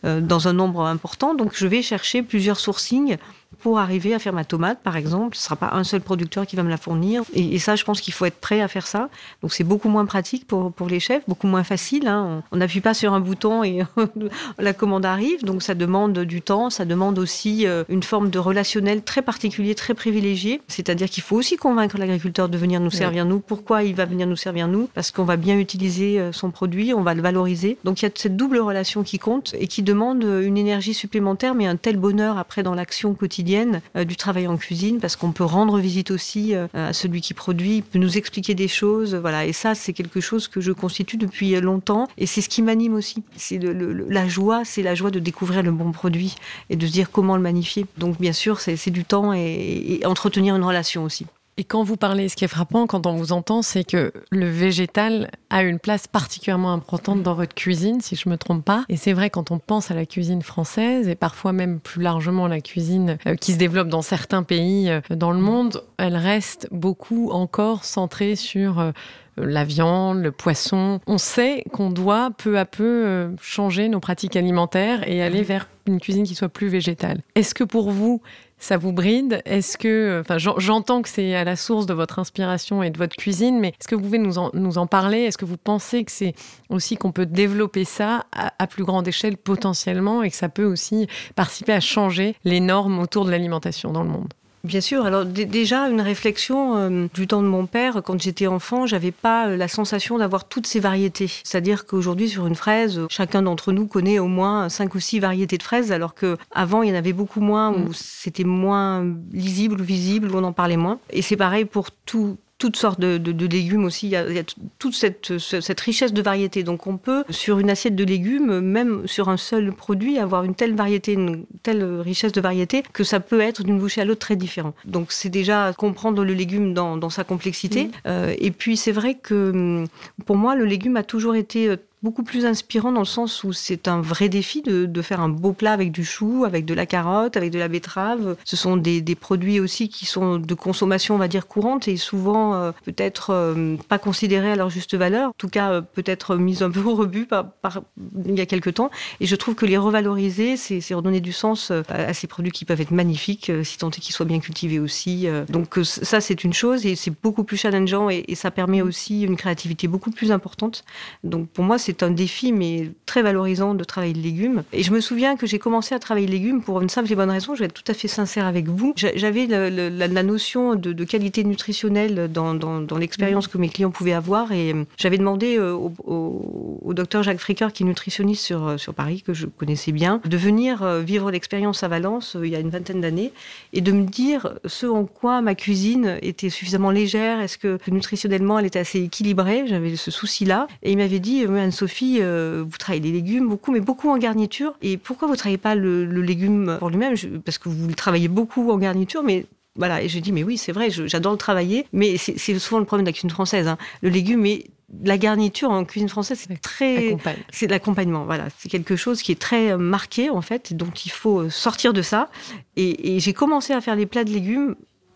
dans 0.03 0.47
un 0.47 0.53
nombre 0.53 0.85
important. 0.85 1.35
Donc 1.35 1.51
je 1.55 1.67
vais 1.67 1.81
chercher 1.81 2.21
plusieurs 2.21 2.59
sourcings 2.59 3.17
pour 3.63 3.79
arriver 3.79 4.13
à 4.13 4.19
faire 4.19 4.33
ma 4.33 4.43
tomate, 4.43 4.79
par 4.83 4.97
exemple. 4.97 5.37
Ce 5.37 5.41
ne 5.41 5.43
sera 5.45 5.55
pas 5.55 5.69
un 5.71 5.85
seul 5.85 6.01
producteur 6.01 6.45
qui 6.45 6.57
va 6.57 6.63
me 6.63 6.69
la 6.69 6.75
fournir. 6.75 7.23
Et, 7.33 7.57
ça, 7.59 7.77
je 7.77 7.85
pense 7.85 8.01
qu'il 8.01 8.13
faut 8.13 8.25
être 8.25 8.41
prêt 8.41 8.59
à 8.59 8.67
faire 8.67 8.85
ça. 8.85 9.07
Donc 9.41 9.53
c'est 9.53 9.63
beaucoup 9.63 9.87
moins 9.87 10.05
pratique 10.05 10.45
pour, 10.45 10.73
pour 10.73 10.89
les 10.89 10.99
chefs, 10.99 11.23
beaucoup 11.29 11.47
moins 11.47 11.63
facile. 11.63 12.09
Hein. 12.09 12.43
On 12.51 12.57
n'appuie 12.57 12.81
pas 12.81 12.93
sur 12.93 13.13
un 13.13 13.21
bouton 13.21 13.63
et 13.63 13.83
la 14.59 14.73
commande 14.73 15.05
arrive. 15.05 15.45
Donc 15.45 15.63
ça 15.63 15.75
demande 15.75 16.19
du 16.19 16.41
temps, 16.41 16.69
ça 16.69 16.83
demande 16.83 17.17
aussi 17.17 17.65
euh, 17.65 17.85
une 17.87 18.03
forme 18.03 18.29
de 18.29 18.37
relationnel 18.37 19.01
très 19.01 19.21
particulier, 19.21 19.75
très 19.75 19.93
privilégié. 19.93 20.59
C'est-à-dire 20.67 21.09
qu'il 21.09 21.23
faut 21.23 21.37
aussi 21.37 21.55
convaincre 21.55 21.97
l'agriculteur 21.97 22.49
de 22.49 22.57
venir 22.57 22.81
nous 22.81 22.91
servir 22.91 23.23
nous. 23.23 23.39
Pourquoi 23.39 23.83
il 23.83 23.95
va 23.95 24.03
venir 24.03 24.27
nous 24.27 24.35
servir 24.35 24.67
nous? 24.67 24.89
Parce 24.93 25.11
qu'on 25.11 25.23
va 25.23 25.37
bien 25.37 25.57
utiliser 25.57 26.19
euh, 26.19 26.33
son 26.33 26.51
produit, 26.51 26.93
on 26.93 27.01
va 27.01 27.13
le 27.13 27.21
valoriser. 27.21 27.77
Donc 27.85 28.01
il 28.01 28.05
y 28.05 28.09
a 28.09 28.11
cette 28.13 28.35
double 28.35 28.59
relation 28.59 29.03
qui 29.03 29.19
compte 29.19 29.55
et 29.57 29.67
qui 29.67 29.83
demande 29.83 30.21
une 30.21 30.57
énergie 30.57 30.93
supplémentaire, 30.93 31.55
mais 31.55 31.65
un 31.65 31.77
tel 31.77 31.95
bonheur 31.95 32.37
après 32.37 32.61
dans 32.61 32.75
l'action 32.75 33.13
quotidienne 33.13 33.52
euh, 33.95 34.03
du 34.03 34.15
travail 34.15 34.47
en 34.47 34.57
cuisine 34.57 34.99
parce 34.99 35.15
qu'on 35.15 35.31
peut 35.31 35.43
rendre 35.43 35.79
visite 35.79 36.11
aussi 36.11 36.55
euh, 36.55 36.67
à 36.73 36.93
celui 36.93 37.21
qui 37.21 37.33
produit, 37.33 37.81
peut 37.81 37.99
nous 37.99 38.17
expliquer 38.17 38.55
des 38.55 38.67
choses. 38.67 39.15
Voilà. 39.15 39.45
Et 39.45 39.53
ça, 39.53 39.75
c'est 39.75 39.93
quelque 39.93 40.21
chose 40.21 40.47
que 40.47 40.61
je 40.61 40.71
constitue 40.71 41.17
depuis 41.17 41.59
longtemps 41.59 42.07
et 42.17 42.25
c'est 42.25 42.41
ce 42.41 42.49
qui 42.49 42.61
m'anime 42.61 42.95
aussi. 42.95 43.23
C'est 43.35 43.59
la 43.59 44.27
joie, 44.27 44.63
c'est 44.65 44.83
la 44.83 44.95
joie 44.95 45.11
de 45.11 45.19
découvrir 45.19 45.63
le 45.63 45.71
bon 45.71 45.91
produit 45.91 46.35
et 46.69 46.75
de 46.75 46.85
se 46.87 46.91
dire 46.91 47.11
comment 47.11 47.35
le 47.35 47.41
magnifier. 47.41 47.85
Donc, 47.97 48.19
bien 48.19 48.33
sûr, 48.33 48.59
c'est 48.59 48.91
du 48.91 49.05
temps 49.05 49.33
et 49.33 50.01
entretenir 50.05 50.55
une 50.55 50.63
relation 50.63 51.03
aussi. 51.03 51.25
Et 51.57 51.63
quand 51.63 51.83
vous 51.83 51.97
parlez, 51.97 52.29
ce 52.29 52.35
qui 52.35 52.45
est 52.45 52.47
frappant 52.47 52.87
quand 52.87 53.05
on 53.05 53.13
vous 53.13 53.31
entend, 53.31 53.61
c'est 53.61 53.83
que 53.83 54.11
le 54.31 54.47
végétal 54.47 55.29
a 55.51 55.61
une 55.61 55.77
place 55.77 56.07
particulièrement 56.07 56.73
importante 56.73 57.21
dans 57.21 57.35
votre 57.35 57.53
cuisine, 57.53 58.01
si 58.01 58.15
je 58.15 58.27
me 58.27 58.37
trompe 58.37 58.65
pas. 58.65 58.85
Et 58.89 58.97
c'est 58.97 59.13
vrai 59.13 59.29
quand 59.29 59.51
on 59.51 59.59
pense 59.59 59.91
à 59.91 59.93
la 59.93 60.07
cuisine 60.07 60.41
française 60.41 61.07
et 61.07 61.15
parfois 61.15 61.53
même 61.53 61.79
plus 61.79 62.01
largement 62.01 62.47
la 62.47 62.59
cuisine 62.59 63.17
euh, 63.27 63.35
qui 63.35 63.53
se 63.53 63.57
développe 63.59 63.87
dans 63.87 64.01
certains 64.01 64.41
pays 64.41 64.89
euh, 64.89 65.01
dans 65.11 65.31
le 65.31 65.39
monde, 65.39 65.83
elle 65.97 66.15
reste 66.15 66.67
beaucoup 66.71 67.29
encore 67.29 67.85
centrée 67.85 68.35
sur 68.35 68.79
euh, 68.79 68.91
la 69.37 69.63
viande, 69.63 70.23
le 70.23 70.31
poisson. 70.31 71.01
On 71.05 71.19
sait 71.19 71.63
qu'on 71.71 71.91
doit 71.91 72.31
peu 72.35 72.57
à 72.57 72.65
peu 72.65 73.31
changer 73.41 73.89
nos 73.89 73.99
pratiques 73.99 74.35
alimentaires 74.35 75.07
et 75.07 75.23
aller 75.23 75.41
vers 75.41 75.67
une 75.87 75.99
cuisine 75.99 76.23
qui 76.23 76.35
soit 76.35 76.49
plus 76.49 76.67
végétale. 76.67 77.21
Est-ce 77.33 77.55
que 77.55 77.63
pour 77.63 77.89
vous, 77.89 78.21
ça 78.63 78.77
vous 78.77 78.93
bride? 78.93 79.41
Est-ce 79.45 79.77
que, 79.77 80.21
enfin, 80.21 80.37
j'entends 80.37 81.01
que 81.01 81.09
c'est 81.09 81.35
à 81.35 81.43
la 81.43 81.55
source 81.55 81.85
de 81.85 81.93
votre 81.93 82.19
inspiration 82.19 82.81
et 82.81 82.89
de 82.89 82.97
votre 82.97 83.15
cuisine, 83.15 83.59
mais 83.59 83.69
est-ce 83.69 83.87
que 83.87 83.95
vous 83.95 84.01
pouvez 84.01 84.19
nous 84.19 84.37
en, 84.37 84.87
parler? 84.87 85.19
Est-ce 85.19 85.37
que 85.37 85.45
vous 85.45 85.57
pensez 85.57 86.03
que 86.03 86.11
c'est 86.11 86.33
aussi 86.69 86.95
qu'on 86.95 87.11
peut 87.11 87.25
développer 87.25 87.83
ça 87.83 88.25
à, 88.31 88.67
plus 88.67 88.83
grande 88.85 89.07
échelle 89.07 89.37
potentiellement 89.37 90.23
et 90.23 90.29
que 90.29 90.35
ça 90.35 90.49
peut 90.49 90.63
aussi 90.63 91.07
participer 91.35 91.73
à 91.73 91.79
changer 91.79 92.35
les 92.45 92.59
normes 92.59 92.99
autour 92.99 93.25
de 93.25 93.31
l'alimentation 93.31 93.91
dans 93.91 94.03
le 94.03 94.09
monde? 94.09 94.33
Bien 94.65 94.79
sûr. 94.79 95.05
Alors 95.05 95.25
déjà 95.25 95.89
une 95.89 95.99
réflexion 95.99 96.77
euh, 96.77 97.07
du 97.13 97.27
temps 97.27 97.41
de 97.41 97.47
mon 97.47 97.65
père. 97.65 98.01
Quand 98.01 98.21
j'étais 98.21 98.47
enfant, 98.47 98.85
j'avais 98.85 99.11
pas 99.11 99.49
euh, 99.49 99.57
la 99.57 99.67
sensation 99.67 100.17
d'avoir 100.17 100.47
toutes 100.47 100.67
ces 100.67 100.79
variétés. 100.79 101.29
C'est-à-dire 101.43 101.85
qu'aujourd'hui 101.85 102.29
sur 102.29 102.47
une 102.47 102.55
fraise, 102.55 103.01
chacun 103.09 103.41
d'entre 103.41 103.73
nous 103.73 103.87
connaît 103.87 104.19
au 104.19 104.27
moins 104.27 104.69
cinq 104.69 104.95
ou 104.95 105.01
six 105.01 105.19
variétés 105.19 105.57
de 105.57 105.63
fraises, 105.63 105.91
alors 105.91 106.13
que 106.13 106.37
avant 106.51 106.81
il 106.81 106.89
y 106.89 106.91
en 106.93 106.95
avait 106.95 107.11
beaucoup 107.11 107.41
moins, 107.41 107.73
où 107.73 107.89
mm. 107.89 107.93
c'était 107.93 108.45
moins 108.45 109.05
lisible 109.33 109.81
ou 109.81 109.83
visible, 109.83 110.31
où 110.31 110.37
on 110.37 110.45
en 110.45 110.53
parlait 110.53 110.77
moins. 110.77 110.99
Et 111.09 111.21
c'est 111.21 111.35
pareil 111.35 111.65
pour 111.65 111.91
tout 111.91 112.37
toutes 112.57 112.77
sortes 112.77 112.99
de, 112.99 113.45
légumes 113.45 113.85
aussi. 113.85 114.07
Il 114.07 114.11
y, 114.11 114.15
a, 114.15 114.43
toute 114.79 114.93
cette, 114.93 115.37
cette, 115.37 115.79
richesse 115.81 116.13
de 116.13 116.21
variétés. 116.21 116.63
Donc 116.63 116.87
on 116.87 116.97
peut, 116.97 117.23
sur 117.29 117.59
une 117.59 117.69
assiette 117.69 117.95
de 117.95 118.03
légumes, 118.03 118.61
même 118.61 119.05
sur 119.07 119.29
un 119.29 119.37
seul 119.37 119.73
produit, 119.73 120.17
avoir 120.17 120.43
une 120.43 120.55
telle 120.55 120.75
variété, 120.75 121.13
une 121.13 121.45
telle 121.61 121.83
richesse 121.83 122.31
de 122.31 122.41
variétés 122.41 122.83
que 122.93 123.03
ça 123.03 123.19
peut 123.19 123.41
être 123.41 123.63
d'une 123.63 123.79
bouchée 123.79 124.01
à 124.01 124.05
l'autre 124.05 124.21
très 124.21 124.35
différent. 124.35 124.73
Donc 124.85 125.11
c'est 125.11 125.29
déjà 125.29 125.73
comprendre 125.73 126.23
le 126.23 126.33
légume 126.33 126.73
dans, 126.73 127.09
sa 127.09 127.23
complexité. 127.23 127.85
Mmh. 127.85 127.91
Euh, 128.07 128.33
et 128.39 128.51
puis 128.51 128.77
c'est 128.77 128.91
vrai 128.91 129.15
que 129.15 129.85
pour 130.25 130.37
moi, 130.37 130.55
le 130.55 130.65
légume 130.65 130.95
a 130.97 131.03
toujours 131.03 131.35
été 131.35 131.67
euh, 131.67 131.75
beaucoup 132.03 132.23
plus 132.23 132.45
inspirant 132.45 132.91
dans 132.91 132.99
le 132.99 133.05
sens 133.05 133.45
où 133.45 133.53
c'est 133.53 133.87
un 133.87 134.01
vrai 134.01 134.27
défi 134.27 134.61
de, 134.61 135.01
faire 135.01 135.21
un 135.21 135.29
beau 135.29 135.53
plat 135.53 135.71
avec 135.71 135.91
du 135.91 136.03
chou, 136.03 136.43
avec 136.45 136.65
de 136.65 136.73
la 136.73 136.85
carotte, 136.85 137.37
avec 137.37 137.49
de 137.49 137.59
la 137.59 137.69
betterave. 137.69 138.35
Ce 138.43 138.57
sont 138.57 138.77
des, 138.77 139.01
produits 139.15 139.59
aussi 139.59 139.87
qui 139.89 140.05
sont 140.05 140.37
de 140.37 140.53
consommation, 140.53 141.15
on 141.15 141.17
va 141.17 141.27
dire, 141.27 141.47
courante 141.47 141.87
et 141.87 141.97
souvent 141.97 142.55
euh, 142.55 142.71
peut-être 142.83 143.29
euh, 143.29 143.77
pas 143.87 143.99
considérés 143.99 144.51
à 144.51 144.55
leur 144.55 144.69
juste 144.69 144.95
valeur, 144.95 145.29
en 145.29 145.35
tout 145.37 145.47
cas 145.47 145.71
euh, 145.71 145.81
peut-être 145.81 146.35
mis 146.35 146.61
un 146.63 146.71
peu 146.71 146.81
au 146.81 146.95
rebut 146.95 147.25
par, 147.25 147.51
par, 147.51 147.83
il 148.25 148.37
y 148.37 148.41
a 148.41 148.45
quelques 148.45 148.73
temps. 148.73 148.89
Et 149.21 149.25
je 149.25 149.35
trouve 149.35 149.55
que 149.55 149.65
les 149.65 149.77
revaloriser, 149.77 150.57
c'est 150.57 150.93
redonner 150.93 151.21
du 151.21 151.31
sens 151.31 151.71
à 151.87 152.13
ces 152.13 152.27
produits 152.27 152.51
qui 152.51 152.65
peuvent 152.65 152.81
être 152.81 152.91
magnifiques, 152.91 153.51
si 153.63 153.77
tant 153.77 153.89
est 153.89 153.99
qu'ils 153.99 154.13
soient 154.13 154.25
bien 154.25 154.39
cultivés 154.39 154.79
aussi. 154.79 155.27
Donc 155.47 155.79
ça, 155.83 156.19
c'est 156.19 156.43
une 156.43 156.53
chose 156.53 156.85
et 156.85 156.95
c'est 156.95 157.13
beaucoup 157.21 157.43
plus 157.43 157.57
challengeant 157.57 158.09
et, 158.09 158.25
et 158.27 158.35
ça 158.35 158.51
permet 158.51 158.81
aussi 158.81 159.21
une 159.21 159.37
créativité 159.37 159.87
beaucoup 159.87 160.11
plus 160.11 160.31
importante. 160.31 160.83
Donc 161.23 161.47
pour 161.49 161.63
moi, 161.63 161.77
c'est 161.77 161.92
c'est 161.93 162.03
un 162.03 162.09
défi, 162.09 162.51
mais 162.51 162.89
très 163.05 163.21
valorisant 163.21 163.75
de 163.75 163.83
travailler 163.83 164.13
le 164.13 164.21
légume. 164.21 164.63
Et 164.73 164.81
je 164.81 164.91
me 164.91 164.99
souviens 164.99 165.35
que 165.35 165.45
j'ai 165.45 165.59
commencé 165.59 165.93
à 165.93 165.99
travailler 165.99 166.25
le 166.25 166.33
légume 166.33 166.63
pour 166.63 166.81
une 166.81 166.89
simple 166.89 167.11
et 167.11 167.15
bonne 167.15 167.29
raison. 167.29 167.53
Je 167.53 167.59
vais 167.59 167.65
être 167.65 167.73
tout 167.73 167.91
à 167.91 167.93
fait 167.93 168.07
sincère 168.07 168.47
avec 168.47 168.67
vous. 168.67 168.93
J'avais 168.95 169.45
la, 169.45 170.23
notion 170.23 170.73
de, 170.73 171.03
qualité 171.03 171.43
nutritionnelle 171.43 172.31
dans, 172.31 172.97
l'expérience 172.97 173.47
que 173.47 173.59
mes 173.59 173.69
clients 173.69 173.91
pouvaient 173.91 174.13
avoir. 174.13 174.51
Et 174.51 174.73
euh, 174.73 174.85
j'avais 174.97 175.19
demandé 175.19 175.57
euh, 175.57 175.73
au, 175.73 176.93
docteur 176.93 177.21
Jacques 177.21 177.39
Fricker, 177.39 177.71
qui 177.73 177.83
est 177.83 177.85
nutritionniste 177.85 178.43
sur, 178.43 178.67
euh, 178.67 178.77
sur 178.77 178.95
Paris, 178.95 179.21
que 179.21 179.35
je 179.35 179.45
connaissais 179.45 179.91
bien, 179.91 180.19
de 180.25 180.37
venir 180.37 180.83
vivre 181.01 181.29
l'expérience 181.29 181.83
à 181.83 181.87
Valence 181.87 182.37
il 182.41 182.49
y 182.49 182.55
a 182.55 182.59
une 182.59 182.69
vingtaine 182.69 183.01
d'années 183.01 183.31
et 183.73 183.81
de 183.81 183.91
me 183.91 184.05
dire 184.05 184.53
ce 184.65 184.85
en 184.85 185.05
quoi 185.05 185.41
ma 185.41 185.53
cuisine 185.53 186.17
était 186.23 186.49
suffisamment 186.49 186.89
légère. 186.89 187.39
Est-ce 187.39 187.59
que 187.59 187.77
nutritionnellement 187.87 188.57
elle 188.57 188.65
était 188.65 188.79
assez 188.79 188.99
équilibrée? 188.99 189.65
J'avais 189.67 189.95
ce 189.95 190.09
souci-là. 190.09 190.67
Et 190.81 190.91
il 190.91 190.97
m'avait 190.97 191.19
dit, 191.19 191.45
Sophie, 191.83 192.19
euh, 192.21 192.63
vous 192.65 192.77
travaillez 192.77 193.03
les 193.03 193.11
légumes 193.11 193.49
beaucoup, 193.49 193.73
mais 193.73 193.81
beaucoup 193.81 194.09
en 194.09 194.17
garniture. 194.17 194.73
Et 194.81 194.95
pourquoi 194.95 195.27
vous 195.27 195.33
ne 195.33 195.37
travaillez 195.37 195.57
pas 195.57 195.75
le, 195.75 196.05
légume 196.05 196.77
pour 196.79 196.89
lui-même? 196.89 197.15
Parce 197.43 197.57
que 197.57 197.67
vous 197.67 197.89
le 197.89 197.93
travaillez 197.93 198.29
beaucoup 198.29 198.71
en 198.71 198.77
garniture, 198.77 199.21
mais 199.21 199.47
voilà. 199.75 200.01
Et 200.01 200.07
je 200.07 200.17
dis, 200.19 200.31
mais 200.31 200.43
oui, 200.43 200.57
c'est 200.57 200.71
vrai, 200.71 200.89
j'adore 200.89 201.33
le 201.33 201.37
travailler, 201.37 201.85
mais 201.91 202.15
c'est 202.15 202.57
souvent 202.57 202.79
le 202.79 202.85
problème 202.85 203.03
de 203.03 203.09
la 203.09 203.13
cuisine 203.13 203.29
française. 203.29 203.67
Hein. 203.67 203.77
Le 204.01 204.09
légume 204.09 204.39
mais 204.39 204.63
la 205.03 205.17
garniture 205.17 205.71
en 205.71 205.83
cuisine 205.83 206.07
française, 206.07 206.45
c'est 206.47 206.61
très, 206.61 207.17
c'est 207.51 207.67
l'accompagnement. 207.67 208.23
Voilà, 208.23 208.45
c'est 208.57 208.69
quelque 208.69 208.95
chose 208.95 209.21
qui 209.21 209.33
est 209.33 209.41
très 209.41 209.75
marqué 209.75 210.29
en 210.29 210.41
fait, 210.41 210.73
donc 210.73 211.05
il 211.05 211.11
faut 211.11 211.39
euh, 211.39 211.49
sortir 211.49 211.91
de 211.91 212.01
ça. 212.01 212.29
Et, 212.77 213.19
j'ai 213.19 213.33
commencé 213.33 213.73
à 213.73 213.81
faire 213.81 213.97
les 213.97 214.05
plats 214.05 214.23
de 214.23 214.29
légumes 214.29 214.75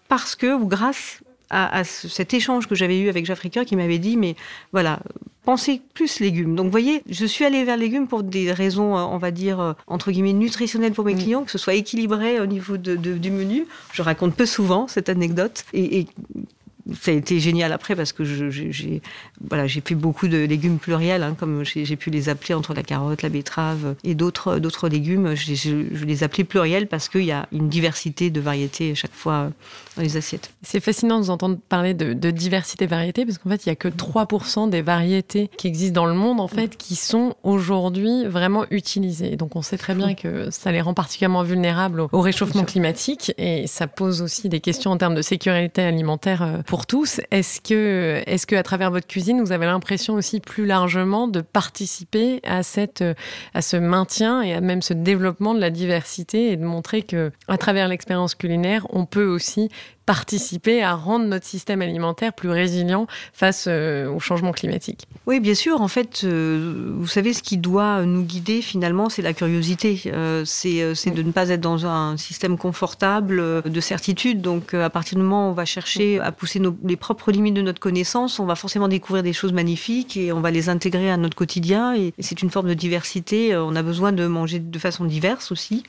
parce 0.09 0.35
que, 0.35 0.53
ou 0.53 0.65
grâce 0.65 1.21
à, 1.49 1.85
cet 1.85 2.33
échange 2.33 2.67
que 2.67 2.75
j'avais 2.75 2.99
eu 2.99 3.07
avec 3.07 3.25
Jacques 3.25 3.65
qui 3.65 3.75
m'avait 3.77 3.99
dit, 3.99 4.17
mais 4.17 4.35
voilà, 4.73 4.99
penser 5.47 5.81
plus 5.93 6.19
légumes. 6.19 6.55
Donc, 6.55 6.65
vous 6.65 6.71
voyez, 6.71 7.01
je 7.09 7.25
suis 7.25 7.45
allée 7.45 7.63
vers 7.63 7.77
légumes 7.77 8.05
pour 8.05 8.21
des 8.21 8.51
raisons, 8.51 8.95
on 8.97 9.17
va 9.17 9.31
dire, 9.31 9.75
entre 9.87 10.11
guillemets, 10.11 10.33
nutritionnelles 10.33 10.91
pour 10.91 11.05
mes 11.05 11.15
clients, 11.15 11.45
que 11.45 11.51
ce 11.51 11.57
soit 11.57 11.75
équilibré 11.75 12.41
au 12.41 12.45
niveau 12.45 12.75
de, 12.75 12.95
du 12.95 13.31
menu. 13.31 13.65
Je 13.93 14.01
raconte 14.01 14.35
peu 14.35 14.45
souvent 14.45 14.89
cette 14.89 15.07
anecdote. 15.07 15.63
Et, 15.71 15.99
et 15.99 16.07
ça 17.01 17.11
a 17.11 17.13
été 17.13 17.39
génial 17.39 17.73
après 17.73 17.95
parce 17.95 18.13
que 18.13 18.23
j'ai 18.23 19.01
voilà, 19.41 19.67
fait 19.67 19.95
beaucoup 19.95 20.27
de 20.27 20.37
légumes 20.37 20.79
pluriels, 20.79 21.23
hein, 21.23 21.35
comme 21.37 21.63
j'ai 21.63 21.95
pu 21.95 22.09
les 22.09 22.29
appeler 22.29 22.53
entre 22.53 22.73
la 22.73 22.83
carotte, 22.83 23.21
la 23.21 23.29
betterave 23.29 23.95
et 24.03 24.15
d'autres 24.15 24.87
légumes. 24.87 25.35
Je, 25.35 25.53
je, 25.53 26.05
les 26.05 26.23
appelais 26.23 26.43
pluriels 26.43 26.87
parce 26.87 27.09
qu'il 27.09 27.25
y 27.25 27.31
a 27.31 27.47
une 27.51 27.69
diversité 27.69 28.29
de 28.29 28.39
variétés 28.39 28.95
chaque 28.95 29.13
fois 29.13 29.51
dans 29.95 30.01
les 30.01 30.17
assiettes. 30.17 30.51
C'est 30.61 30.79
fascinant 30.79 31.19
de 31.19 31.25
vous 31.25 31.29
entendre 31.29 31.57
parler 31.69 31.93
de, 31.93 32.13
de 32.13 32.31
diversité 32.31 32.85
variété 32.85 33.25
parce 33.25 33.37
qu'en 33.37 33.49
fait, 33.49 33.65
il 33.65 33.69
n'y 33.69 33.73
a 33.73 33.75
que 33.75 33.87
3% 33.87 34.69
des 34.69 34.81
variétés 34.81 35.49
qui 35.57 35.67
existent 35.67 36.01
dans 36.01 36.07
le 36.07 36.13
monde 36.13 36.39
en 36.39 36.47
fait 36.47 36.77
qui 36.77 36.95
sont 36.95 37.35
aujourd'hui 37.43 38.25
vraiment 38.25 38.65
utilisées. 38.71 39.35
Donc 39.35 39.55
on 39.55 39.61
sait 39.61 39.77
très 39.77 39.95
bien 39.95 40.13
que 40.13 40.49
ça 40.51 40.71
les 40.71 40.81
rend 40.81 40.93
particulièrement 40.93 41.43
vulnérables 41.43 42.01
au, 42.11 42.21
réchauffement 42.21 42.63
climatique 42.63 43.33
et 43.37 43.67
ça 43.67 43.87
pose 43.87 44.21
aussi 44.21 44.49
des 44.49 44.59
questions 44.59 44.91
en 44.91 44.97
termes 44.97 45.15
de 45.15 45.21
sécurité 45.21 45.81
alimentaire 45.81 46.41
euh, 46.41 46.57
pour 46.77 46.85
tous. 46.85 47.21
Est-ce 47.31 47.59
que, 47.59 48.21
est-ce 48.27 48.45
que 48.45 48.55
à 48.55 48.61
travers 48.61 48.91
votre 48.91 49.07
cuisine, 49.07 49.41
vous 49.41 49.51
avez 49.51 49.65
l'impression 49.65 50.13
aussi 50.13 50.39
plus 50.39 50.67
largement 50.67 51.27
de 51.27 51.41
participer 51.41 52.39
à 52.43 52.61
cette, 52.61 53.03
à 53.55 53.63
ce 53.63 53.77
maintien 53.77 54.43
et 54.43 54.53
à 54.53 54.61
même 54.61 54.83
ce 54.83 54.93
développement 54.93 55.55
de 55.55 55.59
la 55.59 55.71
diversité 55.71 56.51
et 56.51 56.55
de 56.55 56.63
montrer 56.63 57.01
que, 57.01 57.31
à 57.47 57.57
travers 57.57 57.87
l'expérience 57.87 58.35
culinaire, 58.35 58.85
on 58.91 59.07
peut 59.07 59.25
aussi 59.25 59.69
participer 60.07 60.81
à 60.81 60.95
rendre 60.95 61.25
notre 61.25 61.45
système 61.45 61.81
alimentaire 61.81 62.31
plus 62.31 62.49
résilient 62.49 63.07
face 63.33 63.65
euh, 63.67 64.09
au 64.09 64.19
changement 64.19 64.53
climatique? 64.53 65.05
Oui, 65.27 65.41
bien 65.41 65.53
sûr. 65.53 65.81
En 65.81 65.89
fait, 65.89 66.21
euh, 66.23 66.93
vous 66.97 67.07
savez, 67.07 67.33
ce 67.33 67.43
qui 67.43 67.57
doit 67.57 68.03
nous 68.03 68.23
guider 68.23 68.61
finalement, 68.61 69.09
c'est 69.09 69.21
la 69.21 69.33
curiosité. 69.33 70.01
Euh, 70.07 70.45
c'est 70.45 71.11
de 71.11 71.21
ne 71.21 71.31
pas 71.31 71.49
être 71.49 71.59
dans 71.59 71.85
un 71.85 72.15
système 72.15 72.57
confortable 72.57 73.63
de 73.63 73.81
certitude. 73.81 74.41
Donc, 74.41 74.73
à 74.73 74.89
partir 74.89 75.17
du 75.17 75.23
moment 75.23 75.49
où 75.49 75.51
on 75.51 75.53
va 75.53 75.65
chercher 75.65 76.19
à 76.21 76.31
pousser 76.31 76.61
nos, 76.61 76.66
les 76.83 76.95
propres 76.95 77.31
limites 77.31 77.53
de 77.53 77.61
notre 77.61 77.79
connaissance, 77.79 78.39
on 78.39 78.45
va 78.45 78.55
forcément 78.55 78.87
découvrir 78.87 79.23
des 79.23 79.33
choses 79.33 79.53
magnifiques 79.53 80.17
et 80.17 80.31
on 80.31 80.41
va 80.41 80.51
les 80.51 80.69
intégrer 80.69 81.11
à 81.11 81.17
notre 81.17 81.35
quotidien. 81.35 81.95
Et, 81.95 82.13
c'est 82.19 82.41
une 82.41 82.49
forme 82.49 82.67
de 82.67 82.73
diversité. 82.73 83.55
On 83.55 83.75
a 83.75 83.83
besoin 83.83 84.11
de 84.11 84.27
manger 84.27 84.59
de 84.59 84.79
façon 84.79 85.05
diverse 85.05 85.51
aussi. 85.51 85.83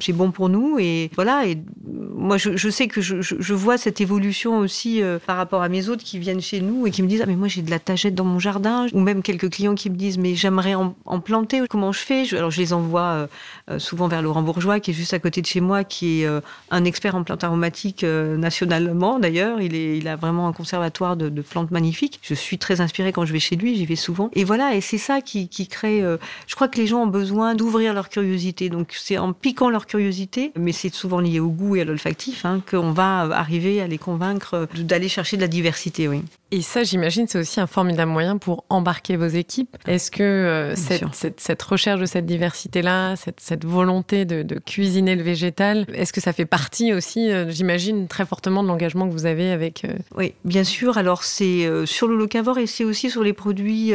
C'est 0.00 0.12
bon 0.12 0.30
pour 0.30 0.48
nous. 0.48 0.78
Et 0.78 1.10
voilà. 1.14 1.46
Et 1.46 1.58
moi, 1.86 2.38
je, 2.38 2.56
je 2.56 2.68
sais 2.68 2.88
que 2.88 3.00
je, 3.00 3.20
je 3.20 3.54
vois 3.54 3.78
cette 3.78 4.00
évolution 4.00 4.58
aussi 4.58 5.02
euh, 5.02 5.18
par 5.24 5.36
rapport 5.36 5.62
à 5.62 5.68
mes 5.68 5.88
autres 5.88 6.04
qui 6.04 6.18
viennent 6.18 6.40
chez 6.40 6.60
nous 6.60 6.86
et 6.86 6.90
qui 6.90 7.02
me 7.02 7.08
disent 7.08 7.22
ah 7.22 7.26
mais 7.26 7.36
moi 7.36 7.48
j'ai 7.48 7.62
de 7.62 7.70
la 7.70 7.78
tagette 7.78 8.14
dans 8.14 8.24
mon 8.24 8.38
jardin 8.38 8.86
ou 8.92 9.00
même 9.00 9.22
quelques 9.22 9.50
clients 9.50 9.74
qui 9.74 9.90
me 9.90 9.96
disent 9.96 10.18
mais 10.18 10.34
j'aimerais 10.34 10.74
en, 10.74 10.94
planter 11.20 11.62
comment 11.68 11.92
je 11.92 12.00
fais? 12.00 12.34
Alors 12.34 12.50
je 12.50 12.60
les 12.60 12.72
envoie 12.72 13.00
euh, 13.02 13.26
euh, 13.70 13.78
souvent 13.78 14.08
vers 14.08 14.22
Laurent 14.22 14.42
Bourgeois 14.42 14.80
qui 14.80 14.90
est 14.90 14.94
juste 14.94 15.14
à 15.14 15.18
côté 15.18 15.40
de 15.40 15.46
chez 15.46 15.60
moi 15.60 15.84
qui 15.84 16.22
est 16.22 16.28
un 16.70 16.84
expert 16.84 17.14
en 17.14 17.24
plantes 17.24 17.44
aromatiques 17.44 18.04
nationalement 18.04 19.18
d'ailleurs 19.18 19.60
il 19.60 19.74
est 19.74 19.98
il 19.98 20.08
a 20.08 20.15
vraiment 20.16 20.48
un 20.48 20.52
conservatoire 20.52 21.16
de, 21.16 21.28
plantes 21.42 21.70
magnifiques 21.70 22.18
je 22.22 22.34
suis 22.34 22.58
très 22.58 22.80
inspirée 22.80 23.12
quand 23.12 23.24
je 23.24 23.32
vais 23.32 23.38
chez 23.38 23.56
lui 23.56 23.76
j'y 23.76 23.86
vais 23.86 23.96
souvent 23.96 24.30
et 24.34 24.44
voilà 24.44 24.74
et 24.74 24.80
c'est 24.80 24.98
ça 24.98 25.20
qui, 25.20 25.48
qui 25.48 25.68
crée 25.68 26.02
je 26.46 26.54
crois 26.54 26.68
que 26.68 26.78
les 26.78 26.86
gens 26.86 27.02
ont 27.02 27.06
besoin 27.06 27.54
d'ouvrir 27.54 27.94
leur 27.94 28.08
curiosité 28.08 28.68
donc 28.68 28.94
c'est 28.98 29.18
en 29.18 29.32
piquant 29.32 29.70
leur 29.70 29.86
curiosité 29.86 30.52
mais 30.56 30.72
c'est 30.72 30.92
souvent 30.92 31.20
lié 31.20 31.40
au 31.40 31.50
goût 31.50 31.76
et 31.76 31.82
à 31.82 31.84
l'olfactif 31.84 32.44
hein, 32.44 32.62
qu'on 32.68 32.92
va 32.92 33.20
arriver 33.20 33.80
à 33.80 33.86
les 33.86 33.98
convaincre 33.98 34.68
d'aller 34.74 35.08
chercher 35.08 35.36
de 35.36 35.42
la 35.42 35.48
diversité, 35.48 36.08
oui. 36.08 36.22
Et 36.52 36.62
ça, 36.62 36.84
j'imagine, 36.84 37.26
c'est 37.26 37.40
aussi 37.40 37.60
un 37.60 37.66
formidable 37.66 38.12
moyen 38.12 38.38
pour 38.38 38.64
embarquer 38.68 39.16
vos 39.16 39.26
équipes. 39.26 39.76
Est-ce 39.86 40.12
que 40.12 40.22
euh, 40.22 40.76
cette, 40.76 41.40
cette, 41.40 41.62
recherche 41.62 42.00
de 42.00 42.06
cette 42.06 42.24
diversité-là, 42.24 43.16
cette, 43.16 43.40
cette, 43.40 43.64
volonté 43.64 44.24
de, 44.24 44.42
de, 44.42 44.58
cuisiner 44.60 45.16
le 45.16 45.24
végétal, 45.24 45.86
est-ce 45.92 46.12
que 46.12 46.20
ça 46.20 46.32
fait 46.32 46.46
partie 46.46 46.92
aussi, 46.92 47.32
euh, 47.32 47.50
j'imagine, 47.50 48.06
très 48.06 48.24
fortement 48.24 48.62
de 48.62 48.68
l'engagement 48.68 49.08
que 49.08 49.12
vous 49.12 49.26
avez 49.26 49.50
avec... 49.50 49.84
Euh, 49.84 49.95
oui, 50.16 50.34
bien 50.44 50.64
sûr. 50.64 50.98
Alors, 50.98 51.24
c'est 51.24 51.68
sur 51.86 52.08
le 52.08 52.16
locavore 52.16 52.58
et 52.58 52.66
c'est 52.66 52.84
aussi 52.84 53.10
sur 53.10 53.22
les 53.22 53.32
produits 53.32 53.92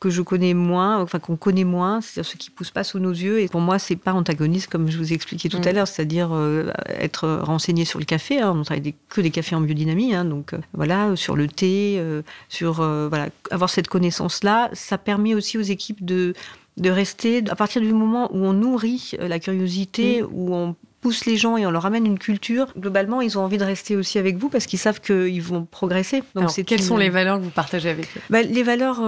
que 0.00 0.08
je 0.08 0.22
connais 0.22 0.54
moins, 0.54 1.00
enfin 1.00 1.18
qu'on 1.18 1.36
connaît 1.36 1.64
moins, 1.64 2.00
c'est-à-dire 2.00 2.30
ceux 2.30 2.38
qui 2.38 2.50
poussent 2.50 2.70
pas 2.70 2.84
sous 2.84 2.98
nos 2.98 3.10
yeux. 3.10 3.40
Et 3.40 3.48
pour 3.48 3.60
moi, 3.60 3.78
c'est 3.78 3.96
pas 3.96 4.14
antagoniste 4.14 4.68
comme 4.68 4.90
je 4.90 4.96
vous 4.96 5.12
ai 5.12 5.14
expliqué 5.14 5.50
tout 5.50 5.60
à 5.62 5.70
mm. 5.70 5.74
l'heure, 5.74 5.86
c'est-à-dire 5.86 6.30
euh, 6.32 6.72
être 6.88 7.28
renseigné 7.42 7.84
sur 7.84 7.98
le 7.98 8.06
café. 8.06 8.40
Hein. 8.40 8.54
on 8.56 8.62
travaille 8.62 8.94
que 9.10 9.20
des 9.20 9.30
cafés 9.30 9.54
en 9.54 9.60
biodynamie, 9.60 10.14
hein, 10.14 10.24
donc 10.24 10.54
euh, 10.54 10.58
voilà, 10.72 11.14
sur 11.16 11.36
le 11.36 11.46
thé, 11.46 11.96
euh, 11.98 12.22
sur 12.48 12.76
voilà, 12.76 13.28
avoir 13.50 13.68
cette 13.68 13.88
connaissance-là, 13.88 14.70
ça 14.72 14.96
permet 14.96 15.34
aussi 15.34 15.58
aux 15.58 15.62
équipes 15.62 16.04
de 16.04 16.34
de 16.76 16.88
rester 16.88 17.44
à 17.50 17.56
partir 17.56 17.82
du 17.82 17.92
moment 17.92 18.30
où 18.32 18.38
on 18.38 18.54
nourrit 18.54 19.12
la 19.18 19.38
curiosité, 19.38 20.22
mm. 20.22 20.28
où 20.32 20.54
on 20.54 20.76
pousse 21.00 21.24
les 21.24 21.36
gens 21.36 21.56
et 21.56 21.66
on 21.66 21.70
leur 21.70 21.86
amène 21.86 22.06
une 22.06 22.18
culture, 22.18 22.72
globalement, 22.78 23.20
ils 23.20 23.38
ont 23.38 23.42
envie 23.42 23.58
de 23.58 23.64
rester 23.64 23.96
aussi 23.96 24.18
avec 24.18 24.36
vous 24.36 24.48
parce 24.48 24.66
qu'ils 24.66 24.78
savent 24.78 25.00
qu'ils 25.00 25.42
vont 25.42 25.64
progresser. 25.64 26.22
Donc, 26.34 26.50
quelles 26.64 26.82
sont 26.82 26.96
les 26.96 27.10
valeurs 27.10 27.38
que 27.38 27.44
vous 27.44 27.50
partagez 27.50 27.88
avec 27.88 28.06
eux? 28.16 28.20
Bah, 28.28 28.42
Les 28.42 28.62
valeurs 28.62 29.00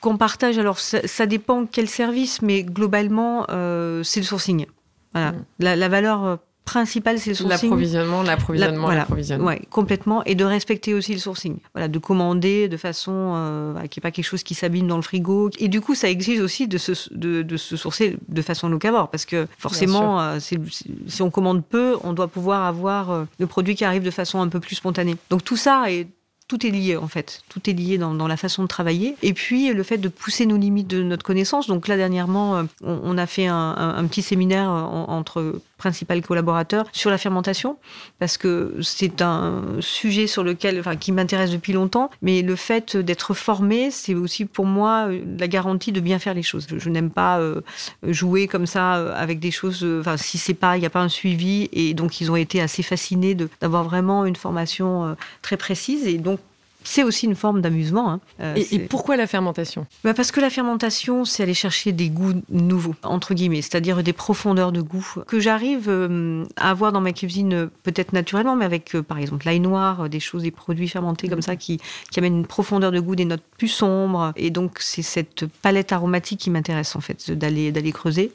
qu'on 0.00 0.16
partage, 0.16 0.58
alors 0.58 0.78
ça, 0.78 1.26
dépend 1.26 1.66
quel 1.66 1.88
service, 1.88 2.42
mais 2.42 2.62
globalement, 2.62 3.46
euh, 3.50 4.02
c'est 4.02 4.20
le 4.20 4.26
sourcing. 4.26 4.66
Voilà. 5.12 5.32
Mm. 5.32 5.44
La, 5.58 5.88
valeur 5.88 6.38
euh, 6.70 6.80
principale, 6.80 7.18
c'est 7.18 7.30
le 7.30 7.36
sourcing. 7.36 7.68
L'approvisionnement, 7.68 8.22
l'approvisionnement, 8.22 8.84
voilà. 8.84 9.00
l'approvisionnement. 9.00 9.46
Ouais, 9.46 9.62
complètement. 9.70 10.24
Et 10.24 10.34
de 10.34 10.44
respecter 10.44 10.94
aussi 10.94 11.12
le 11.12 11.18
sourcing. 11.18 11.58
Voilà, 11.74 11.88
de 11.88 11.98
commander 11.98 12.68
de 12.68 12.76
façon 12.76 13.12
euh, 13.34 13.86
qui 13.86 13.98
n'est 13.98 14.02
pas 14.02 14.10
quelque 14.10 14.24
chose 14.24 14.42
qui 14.42 14.54
s'abîme 14.54 14.86
dans 14.86 14.96
le 14.96 15.02
frigo. 15.02 15.50
Et 15.58 15.68
du 15.68 15.80
coup, 15.80 15.94
ça 15.94 16.08
exige 16.08 16.40
aussi 16.40 16.68
de 16.68 16.78
se, 16.78 16.92
de, 17.12 17.42
de 17.42 17.56
se 17.56 17.76
sourcer 17.76 18.16
de 18.28 18.42
façon 18.42 18.68
locavore. 18.68 19.08
Parce 19.10 19.26
que 19.26 19.46
forcément, 19.58 20.20
euh, 20.20 20.38
si 20.40 21.22
on 21.22 21.30
commande 21.30 21.64
peu, 21.64 21.96
on 22.02 22.12
doit 22.12 22.28
pouvoir 22.28 22.64
avoir 22.64 23.26
le 23.38 23.46
produit 23.46 23.74
qui 23.74 23.84
arrive 23.84 24.02
de 24.02 24.10
façon 24.10 24.40
un 24.40 24.48
peu 24.48 24.60
plus 24.60 24.76
spontanée. 24.76 25.16
Donc 25.30 25.44
tout 25.44 25.56
ça 25.56 25.90
est 25.90 26.06
tout 26.50 26.66
est 26.66 26.70
lié 26.70 26.96
en 26.96 27.06
fait. 27.06 27.42
Tout 27.48 27.70
est 27.70 27.72
lié 27.72 27.96
dans, 27.96 28.26
la 28.26 28.36
façon 28.36 28.64
de 28.64 28.68
travailler. 28.68 29.14
Et 29.22 29.32
puis 29.32 29.72
le 29.72 29.82
fait 29.84 29.98
de 29.98 30.08
pousser 30.08 30.46
nos 30.46 30.56
limites 30.56 30.88
de 30.88 31.00
notre 31.04 31.24
connaissance. 31.24 31.68
Donc 31.68 31.86
là 31.86 31.96
dernièrement, 31.96 32.56
euh, 32.56 32.62
on, 32.82 33.16
a 33.16 33.26
fait 33.26 33.46
un, 33.46 34.04
petit 34.08 34.22
séminaire 34.22 34.68
euh, 34.68 34.82
entre 34.82 35.60
principaux 35.80 36.20
collaborateurs 36.20 36.86
sur 36.92 37.10
la 37.10 37.18
fermentation 37.18 37.76
parce 38.18 38.36
que 38.36 38.76
c'est 38.82 39.22
un 39.22 39.62
sujet 39.80 40.26
sur 40.26 40.44
lequel, 40.44 40.78
enfin, 40.78 40.96
qui 40.96 41.12
m'intéresse 41.12 41.50
depuis 41.50 41.72
longtemps. 41.72 42.10
Mais 42.22 42.42
le 42.42 42.56
fait 42.56 42.96
d'être 42.96 43.34
formé, 43.34 43.90
c'est 43.90 44.14
aussi 44.14 44.44
pour 44.44 44.66
moi 44.66 45.06
euh, 45.08 45.20
la 45.38 45.48
garantie 45.48 45.92
de 45.92 46.00
bien 46.00 46.18
faire 46.18 46.34
les 46.34 46.42
choses. 46.42 46.66
Je, 46.70 46.90
n'aime 46.90 47.10
pas 47.10 47.40
jouer 48.02 48.48
comme 48.48 48.66
ça 48.66 49.14
avec 49.14 49.38
des 49.38 49.50
choses. 49.50 49.86
Enfin, 50.00 50.16
si 50.16 50.38
c'est 50.38 50.54
pas, 50.54 50.76
il 50.76 50.80
n'y 50.80 50.86
a 50.86 50.90
pas 50.90 51.00
un 51.00 51.08
suivi. 51.08 51.68
Et 51.72 51.94
donc 51.94 52.20
ils 52.20 52.30
ont 52.30 52.36
été 52.36 52.60
assez 52.60 52.82
fascinés 52.82 53.36
d'avoir 53.60 53.84
vraiment 53.84 54.24
une 54.24 54.36
formation 54.36 55.16
très 55.42 55.56
précise. 55.56 56.06
Et 56.06 56.18
donc 56.18 56.40
c'est 56.82 57.02
aussi 57.02 57.26
une 57.26 57.34
forme 57.34 57.60
d'amusement. 57.60 58.10
Hein. 58.10 58.20
Euh, 58.40 58.54
et, 58.56 58.78
pourquoi 58.78 59.16
la 59.16 59.26
fermentation? 59.26 59.86
Bah 60.04 60.14
Parce 60.14 60.32
que 60.32 60.40
la 60.40 60.50
fermentation, 60.50 61.24
c'est 61.24 61.42
aller 61.42 61.54
chercher 61.54 61.92
des 61.92 62.08
goûts 62.08 62.40
nouveaux, 62.48 62.94
entre 63.02 63.34
guillemets, 63.34 63.62
c'est-à-dire 63.62 64.02
des 64.02 64.12
profondeurs 64.12 64.72
de 64.72 64.80
goût 64.80 65.14
que 65.26 65.40
j'arrive 65.40 65.88
euh, 65.88 66.44
à 66.56 66.70
avoir 66.70 66.92
dans 66.92 67.00
ma 67.00 67.12
cuisine, 67.12 67.52
euh, 67.52 67.66
peut-être 67.82 68.12
naturellement, 68.12 68.56
mais 68.56 68.64
avec, 68.64 68.96
par 69.02 69.18
exemple, 69.18 69.46
l'ail 69.46 69.60
noir, 69.60 70.08
des 70.08 70.20
choses, 70.20 70.42
des 70.42 70.50
produits 70.50 70.88
fermentés 70.88 71.28
comme 71.28 71.42
ça 71.42 71.56
qui, 71.56 71.80
qui 72.10 72.18
amènent 72.18 72.38
une 72.38 72.46
profondeur 72.46 72.92
de 72.92 73.00
goût, 73.00 73.14
des 73.14 73.24
notes 73.24 73.42
plus 73.58 73.68
sombres. 73.68 74.32
Et 74.36 74.50
donc, 74.50 74.78
c'est 74.80 75.02
cette 75.02 75.46
palette 75.46 75.92
aromatique 75.92 76.40
qui 76.40 76.50
m'intéresse, 76.50 76.96
en 76.96 77.00
fait, 77.00 77.30
d'aller 77.30 77.72
d'aller 77.72 77.92
creuser. 77.92 78.32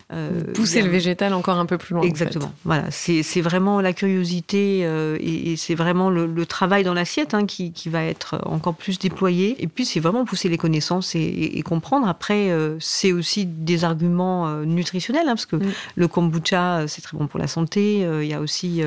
Pousser 0.53 0.81
le 0.81 0.89
végétal 0.89 1.33
encore 1.33 1.57
un 1.57 1.65
peu 1.65 1.77
plus 1.77 1.95
loin. 1.95 2.03
Exactement. 2.03 2.51
Voilà, 2.63 2.85
c'est 2.91 3.41
vraiment 3.41 3.81
la 3.81 3.93
curiosité 3.93 4.79
et, 5.19 5.55
c'est 5.57 5.75
vraiment 5.75 6.09
le, 6.09 6.45
travail 6.45 6.83
dans 6.83 6.93
l'assiette 6.93 7.33
hein, 7.33 7.45
qui, 7.45 7.71
qui 7.71 7.89
va 7.89 8.03
être 8.03 8.34
encore 8.45 8.75
plus 8.75 8.99
déployé. 8.99 9.61
Et 9.63 9.67
puis, 9.67 9.85
c'est 9.85 9.99
vraiment 9.99 10.25
pousser 10.25 10.49
les 10.49 10.57
connaissances 10.57 11.15
et, 11.15 11.61
comprendre. 11.63 12.07
Après, 12.07 12.49
euh, 12.51 12.77
c'est 12.79 13.11
aussi 13.11 13.45
des 13.45 13.83
arguments 13.83 14.47
euh, 14.47 14.65
nutritionnels, 14.65 15.27
hein, 15.27 15.35
parce 15.35 15.45
que 15.45 15.55
mm. 15.55 15.71
le 15.95 16.07
kombucha, 16.07 16.77
euh, 16.79 16.87
c'est 16.87 17.01
très 17.01 17.17
bon 17.17 17.27
pour 17.27 17.39
la 17.39 17.47
santé. 17.47 18.01
Il 18.01 18.27
y 18.27 18.33
a 18.33 18.39
aussi 18.39 18.81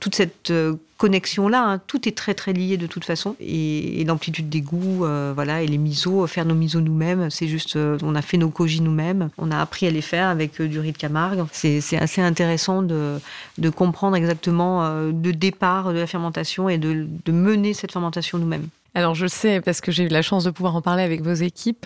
toute 0.00 0.14
cette 0.14 0.52
connexion-là. 0.96 1.62
Hein. 1.62 1.80
Tout 1.86 2.08
est 2.08 2.16
très 2.16 2.34
très 2.34 2.52
lié 2.52 2.76
de 2.76 2.86
toute 2.86 3.04
façon. 3.04 3.36
Et, 3.40 4.04
l'amplitude 4.06 4.48
des 4.48 4.60
goûts, 4.60 5.04
voilà, 5.34 5.62
et 5.62 5.66
les 5.66 5.78
misos, 5.78 6.26
faire 6.26 6.44
nos 6.44 6.54
misos 6.54 6.80
nous-mêmes, 6.80 7.28
c'est 7.30 7.48
juste, 7.48 7.76
on 7.76 8.14
a 8.14 8.22
fait 8.22 8.36
nos 8.36 8.50
koji 8.50 8.80
nous-mêmes. 8.80 9.30
On 9.36 9.50
a 9.50 9.58
appris 9.58 9.86
à 9.86 9.90
les 9.90 10.00
faire 10.00 10.28
avec 10.28 10.60
du 10.62 10.78
riz 10.78 10.92
de 10.92 10.96
Camargue. 10.96 11.44
C'est 11.50 11.96
assez 11.96 12.20
intéressant 12.20 12.82
de, 12.82 13.18
de 13.58 13.70
comprendre 13.70 14.16
exactement 14.16 14.88
le 14.88 15.32
départ 15.32 15.92
de 15.92 15.98
la 15.98 16.06
fermentation 16.06 16.68
et 16.68 16.78
de, 16.78 17.06
de 17.24 17.32
mener 17.32 17.74
cette 17.74 17.92
fermentation 17.92 18.38
nous-mêmes. 18.38 18.68
Alors 18.96 19.14
je 19.14 19.26
sais, 19.26 19.60
parce 19.60 19.82
que 19.82 19.92
j'ai 19.92 20.04
eu 20.04 20.08
la 20.08 20.22
chance 20.22 20.44
de 20.44 20.50
pouvoir 20.50 20.74
en 20.74 20.80
parler 20.80 21.02
avec 21.02 21.20
vos 21.20 21.34
équipes, 21.34 21.84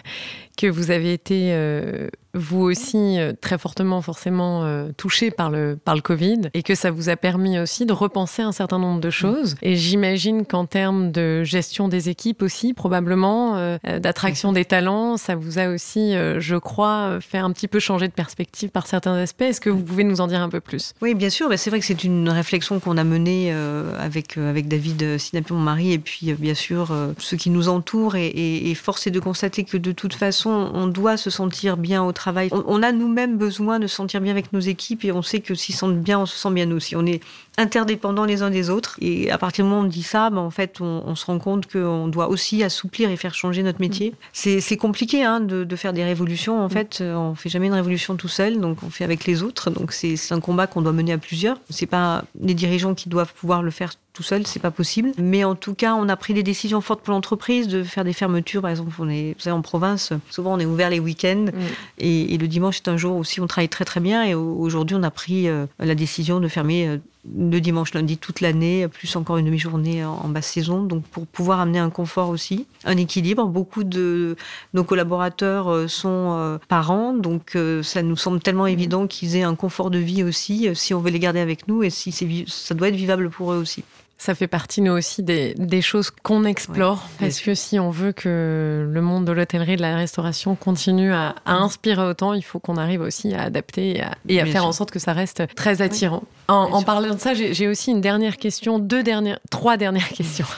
que 0.61 0.67
vous 0.67 0.91
avez 0.91 1.15
été 1.15 1.53
euh, 1.53 2.09
vous 2.35 2.61
aussi 2.61 3.19
euh, 3.19 3.33
très 3.41 3.57
fortement 3.57 4.03
forcément 4.03 4.65
euh, 4.65 4.91
touché 4.97 5.31
par 5.31 5.51
le, 5.51 5.79
par 5.83 5.95
le 5.95 6.03
Covid 6.03 6.43
et 6.53 6.63
que 6.63 6.75
ça 6.75 6.91
vous 6.91 7.09
a 7.09 7.17
permis 7.17 7.59
aussi 7.59 7.87
de 7.87 7.93
repenser 7.95 8.43
un 8.43 8.53
certain 8.53 8.79
nombre 8.79 9.01
de 9.01 9.09
choses. 9.09 9.57
Et 9.63 9.75
j'imagine 9.77 10.45
qu'en 10.45 10.67
termes 10.67 11.13
de 11.13 11.45
gestion 11.45 11.89
des 11.89 12.11
équipes 12.11 12.43
aussi, 12.43 12.75
probablement, 12.75 13.79
d'attraction 14.01 14.53
des 14.53 14.65
talents, 14.65 15.17
ça 15.17 15.35
vous 15.35 15.59
a 15.59 15.69
aussi, 15.69 16.13
je 16.13 16.57
crois, 16.57 17.19
fait 17.21 17.39
un 17.39 17.51
petit 17.53 17.69
peu 17.69 17.79
changer 17.79 18.09
de 18.09 18.13
perspective 18.13 18.71
par 18.71 18.87
certains 18.87 19.15
aspects. 19.15 19.43
Est-ce 19.43 19.61
que 19.61 19.71
vous 19.71 19.83
pouvez 19.83 20.05
nous 20.05 20.21
en 20.21 20.27
dire 20.27 20.41
un 20.41 20.49
peu 20.49 20.61
plus? 20.61 20.95
Oui, 21.03 21.15
bien 21.15 21.31
sûr. 21.31 21.49
C'est 21.57 21.71
vrai 21.71 21.81
que 21.81 21.87
c'est 21.87 22.05
une 22.05 22.29
réflexion 22.29 22.81
qu'on 22.81 22.97
a 22.97 23.05
menée 23.05 23.53
avec, 23.99 24.37
avec 24.37 24.69
David 24.69 25.19
Sinapi, 25.19 25.53
mon 25.53 25.61
mari, 25.61 25.93
et 25.93 25.99
puis 25.99 26.33
bien 26.35 26.55
sûr 26.55 26.95
ceux 27.19 27.37
qui 27.37 27.51
nous 27.51 27.69
entourent. 27.69 28.17
Et 28.17 28.75
force 28.75 29.07
est 29.07 29.11
de 29.11 29.21
constater 29.21 29.65
que 29.65 29.77
de 29.77 29.93
toute 29.93 30.15
façon, 30.15 30.50
on 30.51 30.87
doit 30.87 31.17
se 31.17 31.31
sentir 31.31 31.77
bien 31.77 32.03
au 32.05 32.13
travail. 32.13 32.49
On, 32.53 32.83
a 32.83 32.93
nous-mêmes 32.93 33.37
besoin 33.37 33.79
de 33.79 33.87
se 33.87 33.97
sentir 33.97 34.21
bien 34.21 34.33
avec 34.33 34.53
nos 34.53 34.61
équipes 34.61 35.05
et 35.05 35.13
on 35.13 35.23
sait 35.23 35.41
que 35.41 35.55
s'ils 35.55 35.75
sentent 35.75 36.01
bien, 36.01 36.21
on 36.21 36.27
se 36.27 36.37
sent 36.37 36.51
bien 36.51 36.67
nous 36.67 36.81
est 37.07 37.21
interdépendants 37.61 38.25
les 38.25 38.43
uns 38.43 38.51
des 38.51 38.71
autres. 38.71 38.97
Et 39.01 39.31
à 39.31 39.39
partir 39.39 39.65
du 39.65 39.71
moment 39.71 39.83
où 39.83 39.85
on 39.85 39.89
dit 39.89 40.03
ça, 40.03 40.31
ben, 40.31 40.39
en 40.39 40.51
fait, 40.51 40.81
on, 40.81 41.15
se 41.15 41.27
rend 41.27 41.39
compte 41.39 41.71
qu'on 41.71 42.09
doit 42.09 42.29
aussi 42.29 42.63
assouplir 42.63 43.11
et 43.11 43.17
faire 43.17 43.35
changer 43.35 43.63
notre 43.63 43.81
métier. 43.81 44.15
C'est 44.33 44.77
compliqué 44.77 45.25
hein, 45.25 45.41
de, 45.41 45.77
faire 45.77 45.93
des 45.93 46.05
révolutions. 46.05 46.63
En 46.63 46.69
fait, 46.69 47.03
on 47.03 47.35
fait 47.35 47.49
jamais 47.49 47.67
une 47.67 47.75
révolution 47.75 48.17
tout 48.17 48.29
seul, 48.29 48.61
donc 48.61 48.83
on 48.83 48.91
fait 48.91 49.05
avec 49.05 49.25
les 49.27 49.43
autres. 49.43 49.71
Donc 49.71 49.93
c'est 49.93 50.33
un 50.33 50.41
combat 50.41 50.67
qu'on 50.67 50.83
doit 50.83 50.93
mener 50.93 51.13
à 51.13 51.19
plusieurs. 51.19 51.59
C'est 51.69 51.87
pas 51.87 52.25
les 52.41 52.55
dirigeants 52.55 52.95
qui 52.95 53.09
doivent 53.09 53.35
pouvoir 53.35 53.63
le 53.63 53.71
faire 53.71 53.93
tout 54.13 54.23
seul, 54.23 54.47
c'est 54.47 54.61
pas 54.61 54.71
possible. 54.71 55.13
Mais 55.19 55.45
en 55.45 55.55
tout 55.55 55.75
cas, 55.75 55.95
on 55.95 56.09
a 56.09 56.17
pris 56.17 56.35
des 56.35 56.43
décisions 56.43 56.81
fortes 56.81 57.03
pour 57.03 57.15
l'entreprise 57.15 57.69
de 57.69 57.83
faire 57.83 58.05
des 58.05 58.13
fermetures. 58.13 58.61
Par 58.61 58.71
exemple, 58.71 58.93
on 58.99 59.09
est, 59.09 59.35
vous 59.35 59.41
savez, 59.41 59.55
en 59.55 59.63
province, 59.63 60.13
souvent 60.31 60.55
on 60.55 60.59
est 60.59 60.67
ouvert 60.67 60.91
les 60.91 60.99
week-ends 60.99 61.47
mm. 61.47 61.53
et, 61.99 62.37
le 62.37 62.49
dimanche 62.49 62.79
c'est 62.79 62.89
un 62.89 62.97
jour 62.97 63.17
aussi 63.17 63.41
on 63.41 63.47
travaille 63.47 63.69
très 63.69 63.85
très 63.85 64.01
bien. 64.01 64.25
Et 64.25 64.35
aujourd'hui, 64.35 64.97
on 64.99 65.03
a 65.03 65.11
pris 65.11 65.49
euh, 65.49 65.67
la 65.79 65.95
décision 65.95 66.41
de 66.41 66.49
fermer 66.49 66.89
euh, 66.89 66.99
le 67.25 67.61
dimanche, 67.61 67.93
lundi 67.95 68.17
toute 68.17 68.41
l'année, 68.41 68.89
plus 68.89 69.15
encore 69.17 69.37
une 69.37 69.47
demi-journée 69.47 70.05
en, 70.05 70.29
basse 70.29 70.47
saison, 70.47 70.83
donc 70.83 71.05
pour 71.05 71.27
pouvoir 71.27 71.61
amener 71.61 71.79
un 71.79 71.91
confort 71.91 72.29
aussi, 72.31 72.67
un 72.85 72.97
équilibre. 72.97 73.47
Beaucoup 73.47 73.85
de 73.85 74.37
nos 74.73 74.85
collaborateurs 74.85 75.69
euh, 75.69 75.89
sont 75.89 76.59
parents, 76.69 77.13
donc 77.13 77.57
ça 77.83 78.03
nous 78.03 78.17
semble 78.17 78.41
tellement 78.41 78.67
évident 78.67 79.07
qu'ils 79.07 79.37
aient 79.37 79.43
un 79.43 79.55
confort 79.55 79.91
de 79.91 79.99
vie 79.99 80.23
aussi, 80.23 80.69
si 80.75 80.95
on 80.95 81.01
veut 81.01 81.11
les 81.11 81.19
garder 81.19 81.41
avec 81.41 81.69
nous 81.69 81.83
et 81.83 81.91
si 81.91 82.13
ça 82.47 82.75
doit 82.75 82.89
être 82.89 82.97
vivable 82.97 83.31
pour 83.31 83.53
eux 83.53 83.59
aussi. 83.59 83.85
Ça 84.21 84.35
fait 84.35 84.49
partie, 84.49 84.83
nous 84.83 84.93
aussi, 84.93 85.23
des, 85.23 85.81
choses 85.81 86.11
qu'on 86.11 86.45
explore. 86.45 87.09
parce 87.19 87.41
que 87.41 87.55
si 87.55 87.81
on 87.81 87.89
veut 87.89 88.13
que 88.13 88.87
le 88.87 89.01
monde 89.01 89.25
de 89.25 89.33
l'hôtellerie 89.33 89.73
et 89.73 89.77
de 89.77 89.81
la 89.81 89.97
restauration 89.97 90.57
continue 90.57 91.11
à, 91.11 91.37
inspirer 91.47 92.03
autant, 92.03 92.35
il 92.35 92.43
faut 92.43 92.59
qu'on 92.59 92.77
arrive 92.77 93.01
aussi 93.01 93.33
à 93.33 93.45
adapter 93.45 94.03
et 94.29 94.41
à, 94.43 94.45
faire 94.45 94.67
en 94.67 94.73
sorte 94.73 94.91
que 94.91 94.99
ça 94.99 95.15
reste 95.15 95.45
très 95.55 95.81
attirant. 95.81 96.23
En, 96.49 96.83
parlant 96.83 97.15
de 97.15 97.19
ça, 97.19 97.33
j'ai 97.33 97.67
aussi 97.67 97.93
une 97.93 98.03
dernière 98.03 98.37
question, 98.37 98.79
deux 98.79 99.03
dernières, 99.03 99.41
trois 99.51 99.79
dernières 99.79 100.11
questions. 100.11 100.47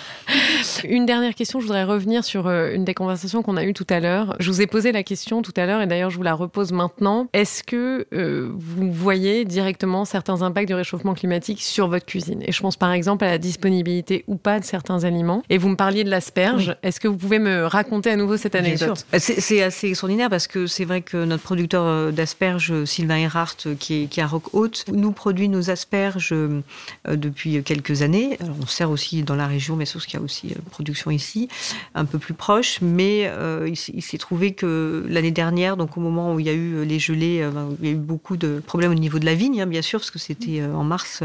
une 0.89 1.07
dernière 1.07 1.35
question, 1.35 1.61
je 1.61 1.67
voudrais 1.67 1.85
revenir 1.85 2.25
sur 2.25 2.47
euh, 2.47 2.73
une 2.75 2.85
des 2.85 2.95
conversations 2.95 3.43
qu'on 3.43 3.57
a 3.57 3.65
eues 3.65 3.75
tout 3.75 3.87
à 3.91 4.01
l'heure. 4.01 4.37
Je 4.41 4.51
vous 4.51 4.61
ai 4.61 4.67
posé 4.67 4.93
la 4.93 5.03
question 5.03 5.43
tout 5.43 5.53
à 5.57 5.67
l'heure 5.67 5.81
et 5.81 5.87
d'ailleurs 5.87 6.11
je 6.11 6.17
vous 6.17 6.23
la 6.23 6.35
repose 6.35 6.73
maintenant. 6.73 7.29
Est-ce 7.33 7.63
que 7.63 8.07
euh, 8.13 8.51
vous 8.53 8.93
voyez 8.93 9.45
directement 9.45 10.05
certains 10.05 10.43
impacts 10.43 10.69
du 10.69 10.75
réchauffement 10.75 11.15
climatique 11.15 11.63
sur 11.63 11.89
votre 11.89 12.07
cuisine? 12.07 12.43
Et 12.47 12.53
je 12.53 12.61
pense 12.61 12.77
par 12.77 12.93
exemple 12.93 13.25
à 13.25 13.31
la 13.31 13.39
disponibilité 13.39 14.25
ou 14.27 14.37
pas 14.37 14.61
de 14.61 14.65
certains 14.65 15.05
aliments. 15.05 15.43
Et 15.51 15.59
vous 15.59 15.69
me 15.69 15.77
parliez 15.77 16.05
de 16.05 16.11
l'asperge. 16.11 16.77
Est-ce 16.83 17.01
que 17.01 17.09
vous 17.09 17.17
pouvez 17.17 17.39
me 17.39 17.65
raconter 17.67 18.11
à 18.11 18.17
nouveau 18.17 18.37
cette 18.37 18.55
anecdote? 18.55 19.07
C'est 19.19 19.63
assez 19.63 19.89
extraordinaire 19.89 20.31
parce 20.31 20.47
que 20.47 20.67
c'est 20.67 20.85
vrai 20.85 21.03
que 21.03 21.25
notre 21.25 21.43
producteur 21.43 21.85
euh, 21.85 22.11
d'asperges, 22.11 22.85
Sylvain 22.85 23.19
Erhardt, 23.19 23.77
qui 23.79 24.03
est, 24.03 24.07
qui 24.07 24.21
est 24.21 24.23
à 24.23 24.27
Rock-Haute, 24.27 24.85
nous 24.93 25.13
produit 25.13 25.49
nos 25.49 25.71
asperges 25.71 26.35
depuis 27.09 27.63
quelques 27.63 28.03
années. 28.03 28.37
Alors, 28.41 28.57
on 28.63 28.67
sert 28.67 28.91
aussi 28.91 29.23
dans 29.23 29.35
la 29.35 29.47
région, 29.47 29.77
mais 29.77 29.87
sauf 29.87 30.07
qu'il 30.07 30.19
y 30.19 30.23
a 30.23 30.25
aussi 30.25 30.55
production 30.73 31.11
ici, 31.11 31.49
un 31.95 32.05
peu 32.05 32.19
plus 32.19 32.35
proche. 32.35 32.81
Mais 32.83 33.27
euh, 33.27 33.69
il, 33.69 34.03
s'est 34.03 34.19
trouvé 34.19 34.53
que 34.53 35.05
l'année 35.09 35.31
dernière, 35.31 35.77
donc 35.77 35.97
au 35.97 36.01
moment 36.01 36.35
où 36.35 36.41
il 36.41 36.47
y 36.47 36.51
a 36.51 36.55
eu 36.55 36.85
les 36.85 36.99
gelées, 36.99 37.49
il 37.81 37.87
y 37.87 37.91
a 37.91 37.93
eu 37.93 37.97
beaucoup 37.97 38.37
de 38.37 38.61
problèmes 38.67 38.91
au 38.91 38.97
niveau 38.97 39.19
de 39.19 39.27
la 39.27 39.35
vigne, 39.35 39.63
hein, 39.63 39.67
bien 39.67 39.83
sûr, 39.83 40.01
parce 40.01 40.11
que 40.11 40.19
c'était 40.19 40.63
en 40.65 40.85
mars. 40.85 41.23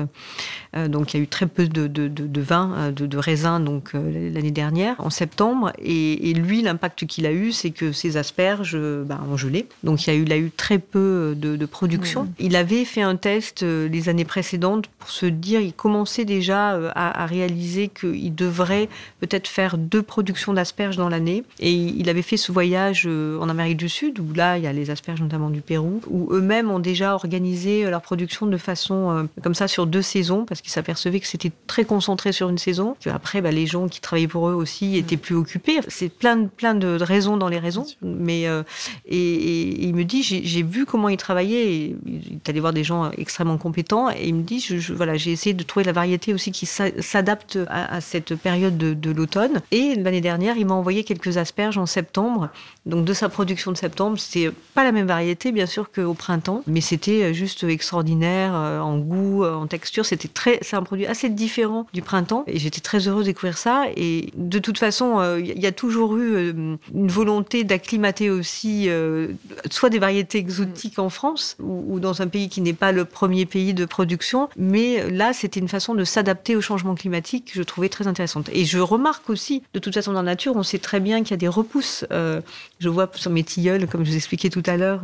donc 0.75 1.13
il 1.13 1.17
y 1.17 1.19
a 1.19 1.23
eu 1.23 1.27
très 1.27 1.47
peu 1.47 1.67
de, 1.67 1.87
de 1.87 2.07
de, 2.27 2.41
vin, 2.41 2.73
euh, 2.77 2.91
de, 2.91 3.17
raisin, 3.17 3.59
donc 3.59 3.91
euh, 3.95 4.31
l'année 4.33 4.51
dernière, 4.51 4.95
en 4.99 5.09
septembre. 5.09 5.71
Et, 5.79 6.33
lui, 6.33 6.61
l'impact 6.61 7.05
qu'il 7.05 7.25
a 7.25 7.31
eu, 7.31 7.51
c'est 7.51 7.71
que 7.71 7.91
ses 7.91 8.17
asperges 8.17 8.73
euh, 8.75 9.03
bah, 9.03 9.19
ont 9.29 9.37
gelé. 9.37 9.67
Donc 9.83 10.05
il 10.05 10.09
a 10.11 10.15
eu, 10.15 10.23
il 10.23 10.33
a 10.33 10.37
eu 10.37 10.51
très 10.51 10.79
peu 10.79 11.35
de, 11.35 11.65
production. 11.65 12.23
Mmh. 12.23 12.33
Il 12.39 12.55
avait 12.55 12.85
fait 12.85 13.01
un 13.01 13.17
test 13.17 13.61
les 13.63 14.09
années 14.09 14.25
précédentes 14.25 14.87
pour 14.99 15.09
se 15.09 15.25
dire, 15.25 15.59
il 15.59 15.73
commençait 15.73 16.23
déjà 16.23 16.69
à, 16.95 17.25
réaliser 17.25 17.89
qu'il 17.89 18.33
devrait 18.33 18.87
peut-être 19.19 19.26
faire 19.47 19.77
deux 19.77 20.01
productions 20.01 20.53
d'asperges 20.53 20.97
dans 20.97 21.09
l'année. 21.09 21.43
Et 21.59 21.73
il 21.73 22.09
avait 22.09 22.21
fait 22.21 22.37
ce 22.37 22.51
voyage 22.51 23.07
en 23.07 23.49
Amérique 23.49 23.77
du 23.77 23.89
Sud, 23.89 24.19
où 24.19 24.33
là, 24.33 24.57
il 24.57 24.63
y 24.63 24.67
a 24.67 24.73
les 24.73 24.89
asperges 24.89 25.21
notamment 25.21 25.49
du 25.49 25.61
Pérou, 25.61 26.01
où 26.09 26.29
eux-mêmes 26.31 26.71
ont 26.71 26.79
déjà 26.79 27.13
organisé 27.13 27.89
leur 27.89 28.01
production 28.01 28.45
de 28.45 28.57
façon 28.57 29.27
comme 29.43 29.55
ça 29.55 29.67
sur 29.67 29.85
deux 29.85 30.01
saisons, 30.01 30.45
parce 30.45 30.61
qu'ils 30.61 30.71
s'apercevaient 30.71 31.19
que 31.19 31.27
c'était 31.27 31.51
très 31.67 31.85
concentré 31.85 32.31
sur 32.31 32.49
une 32.49 32.57
saison. 32.57 32.95
Après, 33.05 33.41
bah, 33.41 33.51
les 33.51 33.65
gens 33.65 33.87
qui 33.87 34.01
travaillaient 34.01 34.27
pour 34.27 34.49
eux 34.49 34.53
aussi 34.53 34.97
étaient 34.97 35.17
plus 35.17 35.35
occupés. 35.35 35.79
C'est 35.87 36.09
plein 36.09 36.35
de, 36.37 36.47
plein 36.47 36.75
de 36.75 36.97
raisons 37.01 37.37
dans 37.37 37.47
les 37.47 37.59
raisons. 37.59 37.85
Mais, 38.01 38.47
euh, 38.47 38.63
et, 39.05 39.85
il 39.87 39.95
me 39.95 40.03
dit, 40.03 40.23
j'ai 40.23 40.63
vu 40.63 40.85
comment 40.85 41.09
il 41.09 41.17
travaillait. 41.17 41.73
Et 41.73 41.95
il 42.05 42.35
est 42.35 42.49
allé 42.49 42.59
voir 42.59 42.73
des 42.73 42.83
gens 42.83 43.11
extrêmement 43.17 43.57
compétents. 43.57 44.09
Et 44.09 44.27
il 44.27 44.35
me 44.35 44.43
dit, 44.43 44.59
je, 44.59 44.93
voilà, 44.93 45.15
j'ai 45.17 45.31
essayé 45.31 45.53
de 45.53 45.63
trouver 45.63 45.85
la 45.85 45.91
variété 45.91 46.33
aussi 46.33 46.51
qui 46.51 46.65
s'adapte 46.65 47.57
à, 47.69 48.01
cette 48.01 48.35
période 48.35 48.77
de, 48.77 48.93
de 48.93 49.11
l'automne. 49.17 49.61
Et 49.71 49.95
l'année 49.95 50.21
dernière, 50.21 50.57
il 50.57 50.65
m'a 50.65 50.73
envoyé 50.73 51.03
quelques 51.03 51.37
asperges 51.37 51.77
en 51.77 51.85
septembre. 51.85 52.49
Donc 52.85 53.05
de 53.05 53.13
sa 53.13 53.29
production 53.29 53.71
de 53.71 53.77
septembre, 53.77 54.17
c'était 54.17 54.51
pas 54.73 54.83
la 54.83 54.91
même 54.91 55.07
variété, 55.07 55.51
bien 55.51 55.65
sûr, 55.65 55.91
qu'au 55.91 56.13
printemps. 56.13 56.63
Mais 56.67 56.81
c'était 56.81 57.33
juste 57.33 57.63
extraordinaire 57.63 58.53
euh, 58.55 58.79
en 58.79 58.97
goût, 58.97 59.43
en 59.45 59.67
texture. 59.67 60.05
C'était 60.05 60.27
très, 60.27 60.59
c'est 60.61 60.75
un 60.75 60.83
produit 60.83 61.05
assez 61.05 61.29
différent 61.29 61.87
du 61.93 62.01
printemps. 62.01 62.43
Et 62.47 62.59
j'étais 62.59 62.81
très 62.81 63.07
heureuse 63.07 63.25
découvrir 63.25 63.57
ça. 63.57 63.85
Et 63.95 64.31
de 64.35 64.59
toute 64.59 64.77
façon, 64.77 65.21
il 65.37 65.51
euh, 65.51 65.55
y 65.55 65.65
a 65.65 65.71
toujours 65.71 66.17
eu 66.17 66.35
euh, 66.35 66.77
une 66.93 67.07
volonté 67.07 67.63
d'acclimater 67.63 68.29
aussi 68.29 68.85
euh, 68.89 69.29
soit 69.69 69.89
des 69.89 69.99
variétés 69.99 70.39
exotiques 70.39 70.99
en 70.99 71.09
France 71.09 71.55
ou, 71.59 71.99
dans 71.99 72.21
un 72.21 72.27
pays 72.27 72.49
qui 72.49 72.61
n'est 72.61 72.73
pas 72.73 72.91
le 72.91 73.05
premier 73.05 73.45
pays 73.45 73.73
de 73.73 73.85
production. 73.85 74.49
Mais 74.57 75.09
là, 75.09 75.33
c'était 75.33 75.59
une 75.59 75.67
façon 75.67 75.93
de 75.93 76.03
s'adapter 76.03 76.55
au 76.55 76.61
changement 76.61 76.95
climatique 76.95 77.51
que 77.51 77.59
je 77.59 77.63
trouvais 77.63 77.89
très 77.89 78.07
intéressante. 78.07 78.49
Et 78.53 78.65
je 78.65 78.79
remarque 78.79 79.06
aussi, 79.27 79.63
de 79.73 79.79
toute 79.79 79.93
façon, 79.93 80.13
dans 80.13 80.21
la 80.21 80.31
nature, 80.31 80.55
on 80.55 80.63
sait 80.63 80.79
très 80.79 80.99
bien 80.99 81.19
qu'il 81.23 81.31
y 81.31 81.33
a 81.33 81.37
des 81.37 81.47
repousses. 81.47 82.05
je 82.11 82.89
vois 82.89 83.09
sur 83.15 83.31
mes 83.31 83.43
tilleuls, 83.43 83.87
comme 83.87 84.03
je 84.05 84.11
vous 84.11 84.15
expliquais 84.15 84.49
tout 84.49 84.63
à 84.65 84.77
l'heure, 84.77 85.01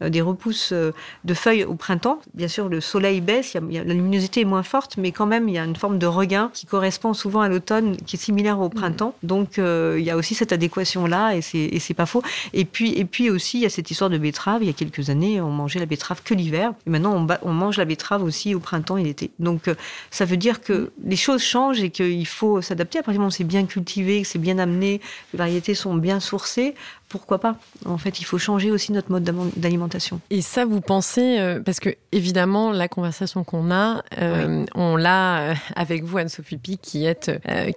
des 0.00 0.20
repousses 0.20 0.72
de 0.72 1.34
feuilles 1.34 1.64
au 1.64 1.74
printemps. 1.74 2.20
Bien 2.34 2.48
sûr, 2.48 2.68
le 2.68 2.80
soleil 2.80 3.20
baisse, 3.20 3.54
la 3.54 3.60
luminosité 3.94 4.42
est 4.42 4.44
moins 4.44 4.62
forte, 4.62 4.96
mais 4.96 5.12
quand 5.12 5.26
même, 5.26 5.48
il 5.48 5.54
y 5.54 5.58
a 5.58 5.64
une 5.64 5.76
forme 5.76 5.98
de 5.98 6.06
regain 6.06 6.50
qui 6.52 6.66
correspond 6.66 7.14
souvent 7.14 7.40
à 7.40 7.48
l'automne, 7.48 7.96
qui 7.96 8.16
est 8.16 8.18
similaire 8.18 8.60
au 8.60 8.68
printemps. 8.68 9.14
Donc 9.22 9.58
euh, 9.58 9.96
il 9.98 10.04
y 10.04 10.10
a 10.10 10.16
aussi 10.16 10.34
cette 10.34 10.52
adéquation-là, 10.52 11.36
et 11.36 11.40
c'est 11.42 11.94
pas 11.94 12.06
faux. 12.06 12.22
Et 12.52 12.64
puis, 12.64 12.92
et 12.92 13.04
puis 13.04 13.30
aussi, 13.30 13.58
il 13.58 13.62
y 13.62 13.66
a 13.66 13.70
cette 13.70 13.90
histoire 13.90 14.10
de 14.10 14.18
betterave. 14.18 14.62
Il 14.62 14.66
y 14.66 14.70
a 14.70 14.74
quelques 14.74 15.10
années, 15.10 15.40
on 15.40 15.50
mangeait 15.50 15.78
la 15.78 15.86
betterave 15.86 16.22
que 16.22 16.34
l'hiver. 16.34 16.72
Et 16.86 16.90
maintenant, 16.90 17.14
on, 17.14 17.48
on, 17.48 17.52
mange 17.52 17.78
la 17.78 17.84
betterave 17.84 18.22
aussi 18.22 18.54
au 18.54 18.60
printemps 18.60 18.96
et 18.96 19.04
l'été. 19.04 19.30
Donc 19.38 19.68
euh, 19.68 19.74
ça 20.10 20.24
veut 20.24 20.36
dire 20.36 20.60
que 20.60 20.92
les 21.04 21.16
choses 21.16 21.42
changent 21.42 21.82
et 21.82 21.90
qu'il 21.90 22.26
faut 22.26 22.62
s'adapter. 22.62 22.98
À 22.98 23.02
partir 23.02 23.14
du 23.14 23.18
moment 23.18 23.28
où 23.28 23.31
c'est 23.32 23.44
bien 23.44 23.66
cultivé, 23.66 24.22
que 24.22 24.28
c'est 24.28 24.38
bien 24.38 24.58
amené, 24.58 25.00
les 25.32 25.38
variétés 25.38 25.74
sont 25.74 25.94
bien 25.94 26.20
sourcées, 26.20 26.74
pourquoi 27.12 27.38
pas? 27.38 27.56
En 27.84 27.98
fait, 27.98 28.20
il 28.20 28.24
faut 28.24 28.38
changer 28.38 28.70
aussi 28.70 28.90
notre 28.90 29.10
mode 29.10 29.22
d'alimentation. 29.56 30.20
Et 30.30 30.40
ça, 30.40 30.64
vous 30.64 30.80
pensez, 30.80 31.38
euh, 31.38 31.60
parce 31.60 31.78
que 31.78 31.90
évidemment, 32.10 32.72
la 32.72 32.88
conversation 32.88 33.44
qu'on 33.44 33.70
a, 33.70 34.02
euh, 34.18 34.64
on 34.74 34.96
l'a 34.96 35.40
euh, 35.40 35.54
avec 35.76 36.04
vous, 36.04 36.16
Anne-Sophie 36.16 36.56
Pic, 36.56 36.80
qui, 36.80 37.06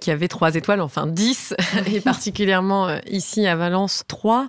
qui 0.00 0.10
avait 0.10 0.28
trois 0.28 0.54
étoiles, 0.54 0.80
enfin 0.80 1.06
dix, 1.06 1.54
et 1.92 2.00
particulièrement 2.00 2.88
ici 3.10 3.46
à 3.46 3.56
Valence, 3.56 4.04
trois. 4.08 4.48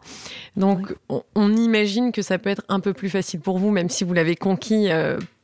Donc, 0.55 0.95
on, 1.09 1.21
on, 1.35 1.53
imagine 1.57 2.13
que 2.13 2.21
ça 2.21 2.37
peut 2.37 2.49
être 2.49 2.63
un 2.69 2.79
peu 2.79 2.93
plus 2.93 3.09
facile 3.09 3.41
pour 3.41 3.59
vous, 3.59 3.71
même 3.71 3.89
si 3.89 4.05
vous 4.05 4.13
l'avez 4.13 4.37
conquis 4.37 4.87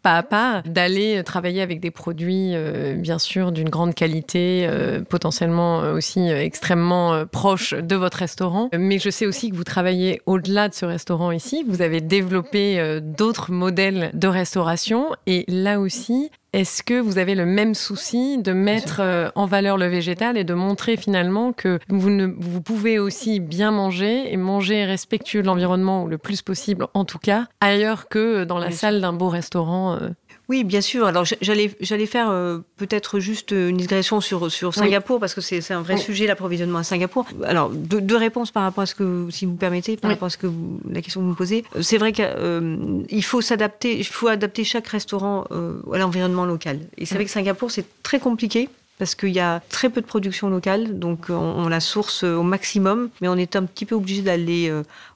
pas 0.04 0.18
à 0.18 0.24
pas, 0.24 0.62
d'aller 0.66 1.24
travailler 1.24 1.62
avec 1.62 1.80
des 1.80 1.92
produits, 1.92 2.52
euh, 2.54 2.96
bien 2.96 3.18
sûr, 3.18 3.52
d'une 3.52 3.70
grande 3.70 3.96
qualité, 3.96 4.68
euh, 4.70 5.02
potentiellement 5.02 5.80
aussi 5.80 6.30
extrêmement 6.30 7.26
proches 7.26 7.74
de 7.74 7.96
votre 7.96 8.18
restaurant. 8.18 8.70
Mais 8.78 9.00
je 9.00 9.10
sais 9.10 9.26
aussi 9.26 9.50
que 9.50 9.56
vous 9.56 9.64
travaillez 9.64 10.22
au-delà 10.26 10.70
de 10.70 10.74
ce 10.74 10.86
restaurant 10.86 11.32
ici. 11.32 11.64
Vous 11.68 11.82
avez 11.82 12.02
développé 12.02 12.80
euh, 12.80 13.00
d'autres 13.00 13.52
modèles 13.52 14.12
de 14.14 14.28
restauration. 14.28 15.08
Et 15.26 15.46
là 15.48 15.80
aussi, 15.80 16.32
est-ce 16.54 16.84
que 16.84 17.00
vous 17.00 17.18
avez 17.18 17.34
le 17.36 17.46
même 17.46 17.74
souci 17.74 18.38
de 18.38 18.54
mettre 18.54 19.02
euh, 19.02 19.30
en 19.36 19.46
valeur 19.48 19.78
le 19.78 19.88
végétal 19.88 20.38
et 20.38 20.44
de 20.44 20.54
montrer 20.54 20.98
finalement 20.98 21.52
que 21.52 21.80
vous, 21.90 22.12
ne, 22.12 22.28
vous 22.38 22.62
pouvez 22.62 23.00
aussi 23.00 23.40
bien 23.40 23.72
manger 23.72 24.32
et 24.32 24.38
manger 24.38 24.86
respectueux 24.86 25.42
de 25.42 25.48
l'environnement 25.48 26.06
le 26.06 26.18
plus 26.20 26.44
possible, 26.44 26.88
en 26.94 27.06
tout 27.06 27.18
cas, 27.18 27.48
ailleurs 27.60 28.08
que 28.08 28.44
dans 28.44 28.60
la 28.60 28.72
salle 28.72 29.02
d'un 29.02 29.14
beau 29.14 29.30
restaurant 29.30 29.96
euh, 29.96 30.10
oui, 30.50 30.64
bien 30.66 30.82
sûr. 30.82 31.06
Alors 31.06 31.24
j'allais 31.42 31.72
j'allais 31.80 32.06
faire 32.06 32.30
euh, 32.30 32.60
peut-être 32.76 33.20
juste 33.20 33.52
une 33.52 33.78
digression 33.78 34.20
sur 34.20 34.52
sur 34.52 34.74
Singapour 34.74 35.20
parce 35.20 35.34
que 35.34 35.42
c'est 35.42 35.72
un 35.72 35.82
vrai 35.82 35.98
sujet 35.98 36.28
l'approvisionnement 36.28 36.80
à 36.80 36.84
Singapour. 36.84 37.26
Alors 37.46 37.70
deux, 37.70 38.18
réponses 38.18 38.52
par 38.52 38.64
rapport 38.64 38.84
à 38.84 38.86
ce 38.86 38.94
que 38.94 39.28
si 39.32 39.46
vous 39.46 39.56
permettez 39.56 39.96
par 39.96 40.12
rapport 40.12 40.28
à 40.28 40.30
ce 40.30 40.38
que 40.38 40.48
la 40.90 41.02
question 41.02 41.22
que 41.22 41.26
vous 41.26 41.32
me 41.32 41.36
posez. 41.36 41.64
C'est 41.82 41.98
vrai 41.98 42.12
qu'il 42.12 42.26
euh, 42.28 43.22
faut 43.22 43.42
s'adapter, 43.42 43.98
il 43.98 44.06
faut 44.06 44.28
adapter 44.28 44.64
chaque 44.64 44.88
restaurant 44.88 45.46
euh, 45.52 45.82
à 45.94 45.98
l'environnement 45.98 46.46
local. 46.46 46.80
Et 46.98 47.06
c'est 47.06 47.16
vrai 47.16 47.26
que 47.26 47.32
Singapour 47.32 47.72
c'est 47.72 47.86
très 48.04 48.20
compliqué 48.20 48.70
parce 49.00 49.16
qu'il 49.16 49.30
y 49.30 49.40
a 49.40 49.62
très 49.70 49.90
peu 49.90 50.02
de 50.02 50.06
production 50.06 50.50
locale, 50.50 51.00
donc 51.00 51.26
on, 51.30 51.68
la 51.68 51.80
source 51.80 52.24
au 52.24 52.44
maximum, 52.44 53.10
mais 53.22 53.28
on 53.28 53.36
est 53.36 53.56
un 53.56 53.64
petit 53.64 53.86
peu 53.86 53.96
obligé 53.96 54.22
d'aller 54.22 54.72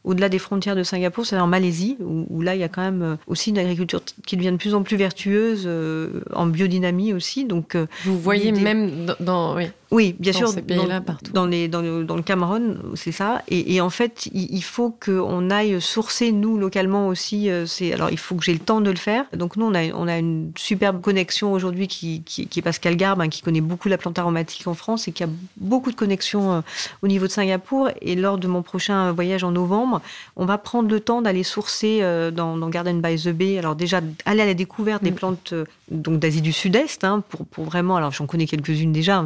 au-delà 0.08 0.30
des 0.30 0.40
frontières 0.40 0.76
de 0.76 0.84
Singapour, 0.84 1.26
c'est 1.26 1.38
en 1.38 1.48
Malaisie, 1.48 1.98
où, 2.00 2.42
là, 2.42 2.56
il 2.56 2.62
y 2.62 2.64
a 2.64 2.70
quand 2.70 2.82
même 2.82 3.02
euh, 3.02 3.16
aussi 3.28 3.50
une 3.50 3.58
agriculture 3.58 4.02
qui 4.26 4.38
devient 4.38 4.52
de 4.52 4.58
plus 4.58 4.74
en 4.74 4.82
plus 4.82 4.96
vertueuse, 4.96 5.64
euh, 5.66 6.22
en 6.34 6.48
biodynamie 6.48 7.14
aussi. 7.14 7.44
Donc, 7.44 7.76
euh, 7.76 7.88
Vous 8.06 8.18
voyez 8.18 8.54
même 8.54 9.14
dans... 9.20 9.56
oui. 9.56 9.66
Oui, 9.90 10.16
bien 10.20 10.34
dans 10.34 10.38
sûr. 10.38 10.48
Ces 10.50 10.62
pays-là, 10.62 11.00
partout. 11.00 11.32
Dans, 11.32 11.46
les, 11.46 11.70
dans, 11.70 11.82
le, 11.82 12.04
dans, 12.04 12.18
le, 12.18 12.22
Cameroun, 12.22 12.78
c'est 12.96 13.14
ça. 13.14 13.42
Et, 13.48 13.80
en 13.80 13.90
fait, 13.90 14.28
il, 14.34 14.62
faut 14.62 14.90
qu'on 14.90 15.50
aille 15.50 15.80
sourcer, 15.80 16.34
nous, 16.34 16.58
localement 16.58 17.08
aussi. 17.08 17.50
C'est, 17.68 17.94
alors, 17.94 18.10
il 18.10 18.18
faut 18.18 18.36
que 18.36 18.44
j'ai 18.44 18.52
le 18.52 18.60
temps 18.60 18.82
de 18.82 18.90
le 18.90 18.98
faire. 18.98 19.24
Donc, 19.32 19.56
nous, 19.56 19.66
on 19.66 19.74
a, 19.74 19.86
on 19.94 20.10
a 20.10 20.18
une 20.18 20.52
superbe 20.58 21.00
connexion 21.00 21.54
aujourd'hui 21.54 21.88
qui, 21.88 22.22
qui, 22.24 22.48
qui, 22.48 22.60
est 22.60 22.62
Pascal 22.62 22.98
Garbe, 22.98 23.22
hein, 23.22 23.30
qui 23.30 23.42
connaît 23.42 23.62
beaucoup 23.68 23.90
la 23.90 23.98
plante 23.98 24.18
aromatique 24.18 24.68
en 24.68 24.74
France 24.74 25.08
et 25.08 25.12
qui 25.12 25.24
a 25.24 25.30
beaucoup 25.58 25.92
de 25.92 25.96
connexions 25.96 26.64
au 27.02 27.08
niveau 27.08 27.28
de 27.28 27.32
Singapour. 27.32 27.90
Et 28.02 28.16
lors 28.16 28.38
de 28.38 28.48
mon 28.48 28.62
prochain 28.62 29.12
voyage 29.12 29.44
en 29.44 29.52
novembre, 29.52 30.02
on 30.36 30.46
va 30.46 30.58
prendre 30.58 30.90
le 30.90 31.00
temps 31.00 31.22
d'aller 31.22 31.44
sourcer 31.44 32.00
euh, 32.02 32.32
dans, 32.32 32.58
Garden 32.70 33.02
by 33.02 33.16
the 33.16 33.30
Bay. 33.30 33.58
Alors 33.58 33.76
déjà, 33.76 34.02
aller 34.26 34.42
à 34.42 34.46
la 34.46 34.54
découverte 34.54 35.04
des 35.04 35.12
mm. 35.12 35.16
plantes 35.16 35.54
euh, 35.54 35.66
donc 35.90 36.20
d'Asie 36.20 36.42
du 36.42 36.52
Sud-Est, 36.52 37.04
hein, 37.04 37.24
pour, 37.52 37.66
vraiment, 37.66 37.96
alors 37.96 38.12
j'en 38.12 38.26
connais 38.26 38.46
quelques-unes 38.46 38.92
déjà, 38.92 39.24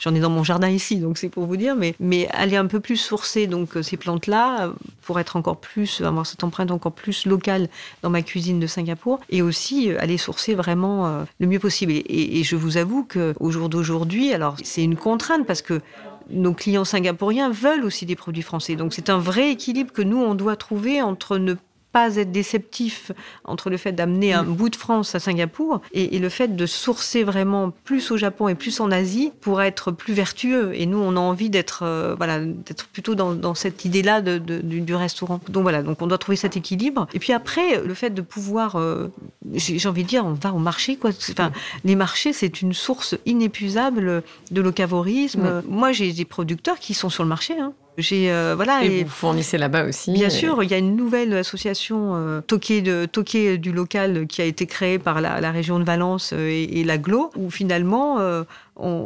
j'en 0.00 0.14
ai 0.14 0.20
dans 0.20 0.30
mon 0.30 0.44
jardin 0.44 0.68
ici, 0.68 0.96
donc 0.96 1.18
c'est 1.18 1.28
pour 1.28 1.44
vous 1.44 1.56
dire, 1.56 1.76
mais, 1.76 1.94
mais 2.00 2.26
aller 2.28 2.56
un 2.56 2.66
peu 2.66 2.80
plus 2.80 2.96
sourcer 2.96 3.46
donc 3.46 3.76
euh, 3.76 3.82
ces 3.82 3.98
plantes-là 3.98 4.72
pour 5.02 5.20
être 5.20 5.36
encore 5.36 5.58
plus, 5.58 6.00
avoir 6.00 6.26
cette 6.26 6.42
empreinte 6.42 6.70
encore 6.70 6.92
plus 6.92 7.26
locale 7.26 7.68
dans 8.02 8.08
ma 8.08 8.22
cuisine 8.22 8.60
de 8.60 8.66
Singapour, 8.66 9.20
et 9.28 9.42
aussi 9.42 9.90
aller 9.98 10.16
sourcer 10.16 10.54
vraiment 10.54 11.24
le 11.38 11.46
mieux 11.46 11.58
possible. 11.58 11.92
Et, 11.92 12.04
et 12.38 12.44
je 12.44 12.56
vous 12.56 12.76
avoue 12.76 13.06
qu'au 13.06 13.50
jour 13.50 13.68
d'aujourd'hui, 13.70 14.34
alors 14.34 14.56
c'est 14.62 14.84
une 14.84 14.96
contrainte 14.96 15.46
parce 15.46 15.62
que 15.62 15.80
nos 16.28 16.52
clients 16.52 16.84
singapouriens 16.84 17.50
veulent 17.50 17.84
aussi 17.84 18.04
des 18.06 18.16
produits 18.16 18.42
français. 18.42 18.76
Donc 18.76 18.92
c'est 18.92 19.08
un 19.10 19.18
vrai 19.18 19.50
équilibre 19.50 19.92
que 19.92 20.02
nous, 20.02 20.18
on 20.18 20.34
doit 20.34 20.56
trouver 20.56 21.00
entre 21.00 21.38
ne 21.38 21.54
pas 21.92 22.16
être 22.16 22.30
déceptif 22.30 23.12
entre 23.44 23.70
le 23.70 23.76
fait 23.76 23.92
d'amener 23.92 24.32
un 24.32 24.44
mm. 24.44 24.54
bout 24.54 24.68
de 24.68 24.76
France 24.76 25.14
à 25.14 25.20
Singapour 25.20 25.80
et, 25.92 26.18
le 26.18 26.28
fait 26.28 26.54
de 26.54 26.66
sourcer 26.66 27.24
vraiment 27.24 27.70
plus 27.84 28.10
au 28.10 28.16
Japon 28.16 28.48
et 28.48 28.54
plus 28.54 28.80
en 28.80 28.90
Asie 28.90 29.32
pour 29.40 29.62
être 29.62 29.90
plus 29.90 30.12
vertueux. 30.12 30.72
Et 30.74 30.86
nous, 30.86 30.98
on 30.98 31.16
a 31.16 31.20
envie 31.20 31.50
d'être 31.50 31.80
euh, 31.82 32.14
voilà, 32.16 32.40
d'être 32.40 32.86
plutôt 32.88 33.14
dans, 33.14 33.54
cette 33.54 33.84
idée-là 33.84 34.20
de, 34.20 34.38
du, 34.38 34.94
restaurant. 34.94 35.40
Donc 35.48 35.62
voilà, 35.62 35.82
donc 35.82 36.02
on 36.02 36.06
doit 36.06 36.18
trouver 36.18 36.36
cet 36.36 36.56
équilibre. 36.56 37.06
Et 37.14 37.18
puis 37.18 37.32
après, 37.32 37.82
le 37.82 37.94
fait 37.94 38.10
de 38.10 38.22
pouvoir, 38.22 38.76
euh, 38.76 39.08
j'ai 39.54 39.88
envie 39.88 40.04
de 40.04 40.08
dire, 40.08 40.24
on 40.26 40.34
va 40.34 40.52
au 40.52 40.58
marché. 40.58 40.96
Quoi. 40.96 41.10
Enfin, 41.30 41.52
les 41.84 41.96
marchés, 41.96 42.32
c'est 42.32 42.60
une 42.60 42.74
source 42.74 43.16
inépuisable 43.26 44.22
de 44.50 44.60
locavorisme. 44.60 45.42
Mm. 45.42 45.62
Moi, 45.68 45.92
j'ai 45.92 46.12
des 46.12 46.24
producteurs 46.24 46.78
qui 46.78 46.94
sont 46.94 47.08
sur 47.08 47.22
le 47.22 47.28
marché. 47.28 47.58
Hein. 47.58 47.72
J'ai 48.00 48.30
euh, 48.30 48.54
voilà 48.56 48.84
et, 48.84 49.04
vous 49.04 49.10
fournissez 49.10 49.58
là-bas 49.58 49.84
aussi. 49.84 50.12
Bien 50.12 50.30
sûr, 50.30 50.62
il 50.62 50.70
y 50.70 50.74
a 50.74 50.78
une 50.78 50.96
nouvelle 50.96 51.34
association 51.34 52.14
euh, 52.14 52.40
de 52.40 53.06
toquée 53.06 53.58
du 53.58 53.72
local 53.72 54.26
qui 54.26 54.42
a 54.42 54.44
été 54.44 54.66
créée 54.66 54.98
par 54.98 55.20
la, 55.20 55.50
région 55.50 55.78
de 55.78 55.84
Valence 55.84 56.32
euh, 56.32 56.48
et, 56.48 56.80
et 56.80 56.84
l'aglo 56.84 57.30
où 57.36 57.50
finalement 57.50 58.18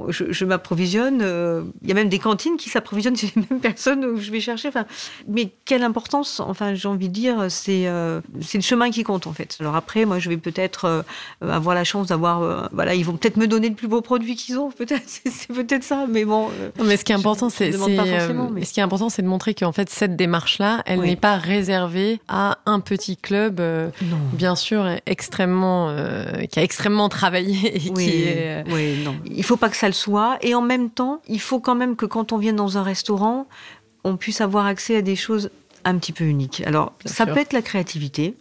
je, 0.08 0.44
m'approvisionne. 0.44 1.20
Euh, 1.22 1.62
il 1.82 1.88
y 1.88 1.92
a 1.92 1.94
même 1.94 2.08
des 2.08 2.18
cantines 2.18 2.56
qui 2.56 2.68
s'approvisionnent 2.68 3.16
chez 3.16 3.32
les 3.34 3.42
mêmes 3.50 3.60
personnes 3.60 4.04
où 4.04 4.18
je 4.18 4.30
vais 4.30 4.40
chercher. 4.40 4.68
Enfin, 4.68 4.86
mais 5.28 5.50
quelle 5.64 5.82
importance 5.82 6.40
Enfin, 6.40 6.74
j'ai 6.74 6.88
envie 6.88 7.08
de 7.08 7.14
dire, 7.14 7.46
c'est 7.48 7.86
euh, 7.86 8.20
c'est 8.40 8.58
le 8.58 8.62
chemin 8.62 8.90
qui 8.90 9.02
compte 9.04 9.26
en 9.26 9.32
fait. 9.32 9.56
Alors 9.60 9.76
après, 9.76 10.04
moi, 10.04 10.18
je 10.18 10.28
vais 10.28 10.36
peut-être 10.36 10.84
euh, 10.84 11.02
avoir 11.40 11.74
la 11.74 11.84
chance 11.84 12.08
d'avoir. 12.08 12.68
voilà, 12.72 12.94
ils 12.94 13.04
vont 13.04 13.16
peut-être 13.16 13.36
me 13.36 13.46
donner 13.46 13.68
le 13.68 13.74
plus 13.74 13.88
beau 13.88 14.00
produit 14.00 14.36
qu'ils 14.36 14.58
ont. 14.58 14.70
Peut-être, 14.84 15.04
c'est 15.06 15.52
peut-être 15.52 15.84
ça. 15.84 16.06
Mais 16.08 16.24
bon. 16.24 16.50
mais 16.84 16.96
ce 16.96 17.04
qui 17.04 17.12
est 17.12 17.14
important, 17.14 17.48
c'est 17.48 17.72
ce 17.72 18.72
qui 18.72 18.80
est 18.80 18.82
important, 18.82 19.08
c'est 19.08 19.22
de 19.22 19.28
montrer 19.28 19.54
qu'en 19.54 19.72
fait 19.72 19.88
cette 19.88 20.16
démarche-là, 20.16 20.82
elle 20.84 21.00
n'est 21.00 21.16
pas 21.16 21.36
réservée 21.36 22.20
à 22.28 22.58
un 22.66 22.80
petit 22.80 23.16
club, 23.16 23.62
bien 24.32 24.56
sûr, 24.56 24.86
extrêmement 25.06 25.94
qui 26.50 26.58
a 26.58 26.62
extrêmement 26.62 27.08
travaillé 27.08 27.86
et 27.86 27.90
oui, 27.90 28.04
qui 28.04 28.22
est. 28.24 28.64
Oui, 28.70 29.02
non. 29.04 29.14
Il 29.26 29.44
faut 29.44 29.56
pas 29.56 29.63
que 29.68 29.76
ça 29.76 29.86
le 29.86 29.94
soit. 29.94 30.38
Et 30.42 30.54
en 30.54 30.62
même 30.62 30.90
temps, 30.90 31.20
il 31.28 31.40
faut 31.40 31.60
quand 31.60 31.74
même 31.74 31.96
que 31.96 32.06
quand 32.06 32.32
on 32.32 32.38
vient 32.38 32.52
dans 32.52 32.78
un 32.78 32.82
restaurant, 32.82 33.46
on 34.04 34.16
puisse 34.16 34.40
avoir 34.40 34.66
accès 34.66 34.96
à 34.96 35.02
des 35.02 35.16
choses 35.16 35.50
un 35.84 35.98
petit 35.98 36.12
peu 36.12 36.24
uniques. 36.24 36.62
Alors, 36.66 36.92
ça 37.04 37.26
peut 37.26 37.38
être 37.38 37.52
la 37.52 37.62
créativité. 37.62 38.34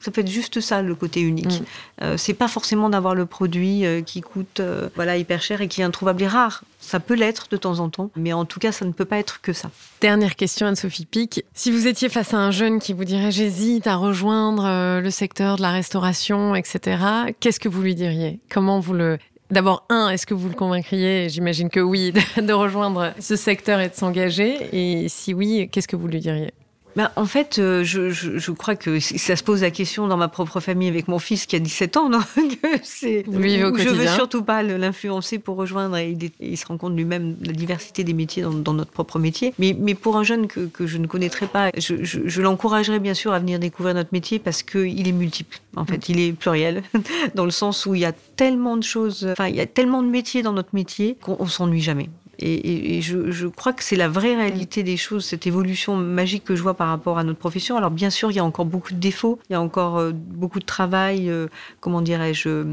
Ça 0.00 0.10
peut 0.10 0.22
être 0.22 0.30
juste 0.30 0.60
ça, 0.60 0.82
le 0.82 0.96
côté 0.96 1.20
unique. 1.20 1.60
Mm. 1.60 1.64
Euh, 2.02 2.16
c'est 2.16 2.34
pas 2.34 2.48
forcément 2.48 2.90
d'avoir 2.90 3.14
le 3.14 3.24
produit 3.24 3.86
euh, 3.86 4.02
qui 4.02 4.20
coûte 4.20 4.58
euh, 4.58 4.88
voilà 4.96 5.16
hyper 5.16 5.40
cher 5.40 5.60
et 5.60 5.68
qui 5.68 5.80
est 5.80 5.84
introuvable 5.84 6.22
et 6.22 6.26
rare. 6.26 6.64
Ça 6.80 6.98
peut 6.98 7.14
l'être 7.14 7.46
de 7.52 7.56
temps 7.56 7.78
en 7.78 7.88
temps, 7.88 8.10
mais 8.16 8.32
en 8.32 8.44
tout 8.44 8.58
cas, 8.58 8.72
ça 8.72 8.84
ne 8.84 8.90
peut 8.90 9.04
pas 9.04 9.18
être 9.18 9.40
que 9.40 9.52
ça. 9.52 9.70
Dernière 10.00 10.34
question, 10.34 10.66
Anne-Sophie 10.66 11.06
Pic. 11.06 11.44
Si 11.54 11.70
vous 11.70 11.86
étiez 11.86 12.08
face 12.08 12.34
à 12.34 12.38
un 12.38 12.50
jeune 12.50 12.80
qui 12.80 12.92
vous 12.92 13.04
dirait 13.04 13.30
j'hésite 13.30 13.86
à 13.86 13.94
rejoindre 13.94 15.00
le 15.00 15.10
secteur 15.10 15.56
de 15.56 15.62
la 15.62 15.70
restauration, 15.70 16.56
etc., 16.56 16.98
qu'est-ce 17.38 17.60
que 17.60 17.68
vous 17.68 17.82
lui 17.82 17.94
diriez? 17.94 18.40
Comment 18.50 18.80
vous 18.80 18.94
le 18.94 19.18
D'abord, 19.52 19.84
un, 19.90 20.08
est-ce 20.08 20.24
que 20.24 20.32
vous 20.32 20.48
le 20.48 20.54
convaincriez? 20.54 21.28
J'imagine 21.28 21.68
que 21.68 21.78
oui, 21.78 22.14
de 22.38 22.52
rejoindre 22.54 23.12
ce 23.20 23.36
secteur 23.36 23.80
et 23.80 23.90
de 23.90 23.94
s'engager. 23.94 24.56
Et 24.72 25.10
si 25.10 25.34
oui, 25.34 25.68
qu'est-ce 25.70 25.86
que 25.86 25.94
vous 25.94 26.08
lui 26.08 26.20
diriez? 26.20 26.54
Ben, 26.96 27.10
en 27.16 27.24
fait, 27.24 27.58
euh, 27.58 27.84
je, 27.84 28.10
je, 28.10 28.38
je, 28.38 28.52
crois 28.52 28.76
que 28.76 29.00
ça 29.00 29.36
se 29.36 29.42
pose 29.42 29.62
la 29.62 29.70
question 29.70 30.06
dans 30.08 30.16
ma 30.16 30.28
propre 30.28 30.60
famille 30.60 30.88
avec 30.88 31.08
mon 31.08 31.18
fils 31.18 31.46
qui 31.46 31.56
a 31.56 31.58
17 31.58 31.96
ans. 31.96 32.10
Donc 32.10 32.22
c'est, 32.82 33.24
je 33.26 33.88
veux 33.88 34.06
surtout 34.08 34.42
pas 34.42 34.62
l'influencer 34.62 35.38
pour 35.38 35.56
rejoindre 35.56 35.96
et 35.96 36.16
il, 36.40 36.56
se 36.58 36.66
rend 36.66 36.76
compte 36.76 36.94
lui-même 36.94 37.34
de 37.36 37.46
la 37.46 37.52
diversité 37.52 38.04
des 38.04 38.12
métiers 38.12 38.42
dans, 38.42 38.52
dans, 38.52 38.74
notre 38.74 38.90
propre 38.90 39.18
métier. 39.18 39.54
Mais, 39.58 39.76
mais 39.78 39.94
pour 39.94 40.16
un 40.16 40.22
jeune 40.22 40.46
que, 40.46 40.66
que 40.66 40.86
je 40.86 40.98
ne 40.98 41.06
connaîtrais 41.06 41.46
pas, 41.46 41.70
je, 41.76 41.96
je 42.02 42.42
l'encouragerais 42.42 43.00
bien 43.00 43.14
sûr 43.14 43.32
à 43.32 43.38
venir 43.38 43.58
découvrir 43.58 43.94
notre 43.94 44.10
métier 44.12 44.38
parce 44.38 44.62
qu'il 44.62 45.08
est 45.08 45.12
multiple. 45.12 45.60
En 45.76 45.86
fait, 45.86 46.08
il 46.08 46.20
est 46.20 46.32
pluriel 46.32 46.82
dans 47.34 47.44
le 47.44 47.50
sens 47.50 47.86
où 47.86 47.94
il 47.94 48.00
y 48.00 48.04
a 48.04 48.12
tellement 48.12 48.76
de 48.76 48.82
choses, 48.82 49.26
enfin, 49.32 49.48
il 49.48 49.56
y 49.56 49.60
a 49.60 49.66
tellement 49.66 50.02
de 50.02 50.08
métiers 50.08 50.42
dans 50.42 50.52
notre 50.52 50.74
métier 50.74 51.16
qu'on 51.22 51.46
s'ennuie 51.46 51.80
jamais. 51.80 52.08
Et, 52.42 53.00
je, 53.02 53.46
crois 53.46 53.72
que 53.72 53.84
c'est 53.84 53.96
la 53.96 54.08
vraie 54.08 54.34
réalité 54.34 54.82
des 54.82 54.96
choses, 54.96 55.24
cette 55.24 55.46
évolution 55.46 55.96
magique 55.96 56.44
que 56.44 56.56
je 56.56 56.62
vois 56.62 56.74
par 56.74 56.88
rapport 56.88 57.18
à 57.18 57.24
notre 57.24 57.38
profession. 57.38 57.76
Alors 57.76 57.90
bien 57.90 58.10
sûr, 58.10 58.30
il 58.30 58.36
y 58.36 58.40
a 58.40 58.44
encore 58.44 58.64
beaucoup 58.64 58.92
de 58.92 58.98
défauts, 58.98 59.38
il 59.48 59.52
y 59.52 59.56
a 59.56 59.60
encore 59.60 59.98
euh, 59.98 60.12
beaucoup 60.14 60.58
de 60.58 60.64
travail, 60.64 61.30
euh, 61.30 61.46
comment 61.80 62.00
dirais-je, 62.00 62.48
euh, 62.48 62.64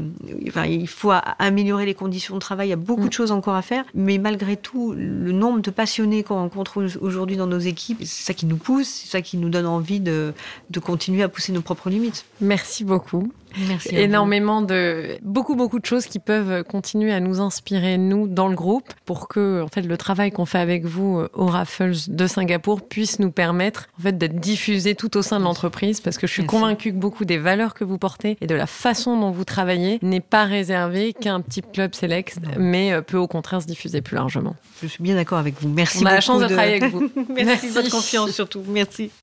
enfin, 0.48 0.64
il 0.64 0.88
faut 0.88 1.12
améliorer 1.38 1.86
les 1.86 1.94
conditions 1.94 2.34
de 2.34 2.40
travail, 2.40 2.68
il 2.68 2.70
y 2.70 2.74
a 2.74 2.76
beaucoup 2.76 3.02
de 3.02 3.06
mm. 3.06 3.12
choses 3.12 3.32
encore 3.32 3.54
à 3.54 3.62
faire, 3.62 3.84
mais 3.94 4.18
malgré 4.18 4.56
tout, 4.56 4.92
le 4.96 5.32
nombre 5.32 5.60
de 5.60 5.70
passionnés 5.70 6.22
qu'on 6.22 6.36
rencontre 6.36 6.84
aujourd'hui 7.00 7.36
dans 7.36 7.46
nos 7.46 7.58
équipes, 7.58 7.98
c'est 8.00 8.24
ça 8.24 8.34
qui 8.34 8.46
nous 8.46 8.56
pousse, 8.56 8.88
c'est 8.88 9.08
ça 9.08 9.22
qui 9.22 9.36
nous 9.36 9.48
donne 9.48 9.66
envie 9.66 10.00
de, 10.00 10.32
de 10.70 10.80
continuer 10.80 11.22
à 11.22 11.28
pousser 11.28 11.52
nos 11.52 11.62
propres 11.62 11.90
limites. 11.90 12.24
Merci 12.40 12.84
beaucoup. 12.84 13.32
Merci 13.68 13.96
énormément 13.96 14.62
de 14.62 15.18
beaucoup 15.22 15.56
beaucoup 15.56 15.80
de 15.80 15.86
choses 15.86 16.06
qui 16.06 16.18
peuvent 16.18 16.62
continuer 16.64 17.12
à 17.12 17.20
nous 17.20 17.40
inspirer 17.40 17.98
nous 17.98 18.28
dans 18.28 18.48
le 18.48 18.54
groupe 18.54 18.92
pour 19.04 19.28
que 19.28 19.59
en 19.60 19.68
fait 19.68 19.82
le 19.82 19.96
travail 19.96 20.30
qu'on 20.30 20.46
fait 20.46 20.58
avec 20.58 20.84
vous 20.84 21.18
euh, 21.18 21.28
au 21.34 21.46
Raffles 21.46 21.94
de 22.08 22.26
Singapour 22.26 22.86
puisse 22.86 23.18
nous 23.18 23.30
permettre 23.30 23.88
en 23.98 24.02
fait 24.02 24.16
d'être 24.16 24.36
diffusé 24.36 24.94
tout 24.94 25.16
au 25.16 25.22
sein 25.22 25.38
de 25.38 25.44
l'entreprise 25.44 26.00
parce 26.00 26.18
que 26.18 26.26
je 26.26 26.32
suis 26.32 26.46
convaincue 26.46 26.92
que 26.92 26.96
beaucoup 26.96 27.24
des 27.24 27.38
valeurs 27.38 27.74
que 27.74 27.84
vous 27.84 27.98
portez 27.98 28.36
et 28.40 28.46
de 28.46 28.54
la 28.54 28.66
façon 28.66 29.18
dont 29.18 29.30
vous 29.30 29.44
travaillez 29.44 29.98
n'est 30.02 30.20
pas 30.20 30.44
réservé 30.44 31.12
qu'à 31.12 31.34
un 31.34 31.40
petit 31.40 31.62
club 31.62 31.94
select 31.94 32.38
mais 32.58 32.92
euh, 32.92 33.02
peut 33.02 33.18
au 33.18 33.26
contraire 33.26 33.62
se 33.62 33.66
diffuser 33.66 34.00
plus 34.00 34.16
largement. 34.16 34.56
Je 34.82 34.88
suis 34.88 35.02
bien 35.02 35.14
d'accord 35.14 35.38
avec 35.38 35.60
vous. 35.60 35.68
Merci 35.68 36.02
On 36.02 36.06
a 36.06 36.14
la 36.14 36.20
chance 36.20 36.40
de 36.40 36.46
travailler 36.46 36.76
avec 36.76 36.92
vous. 36.92 37.10
Merci, 37.28 37.44
Merci 37.44 37.68
de 37.68 37.72
votre 37.72 37.90
confiance 37.90 38.30
surtout. 38.30 38.62
Merci. 38.68 39.10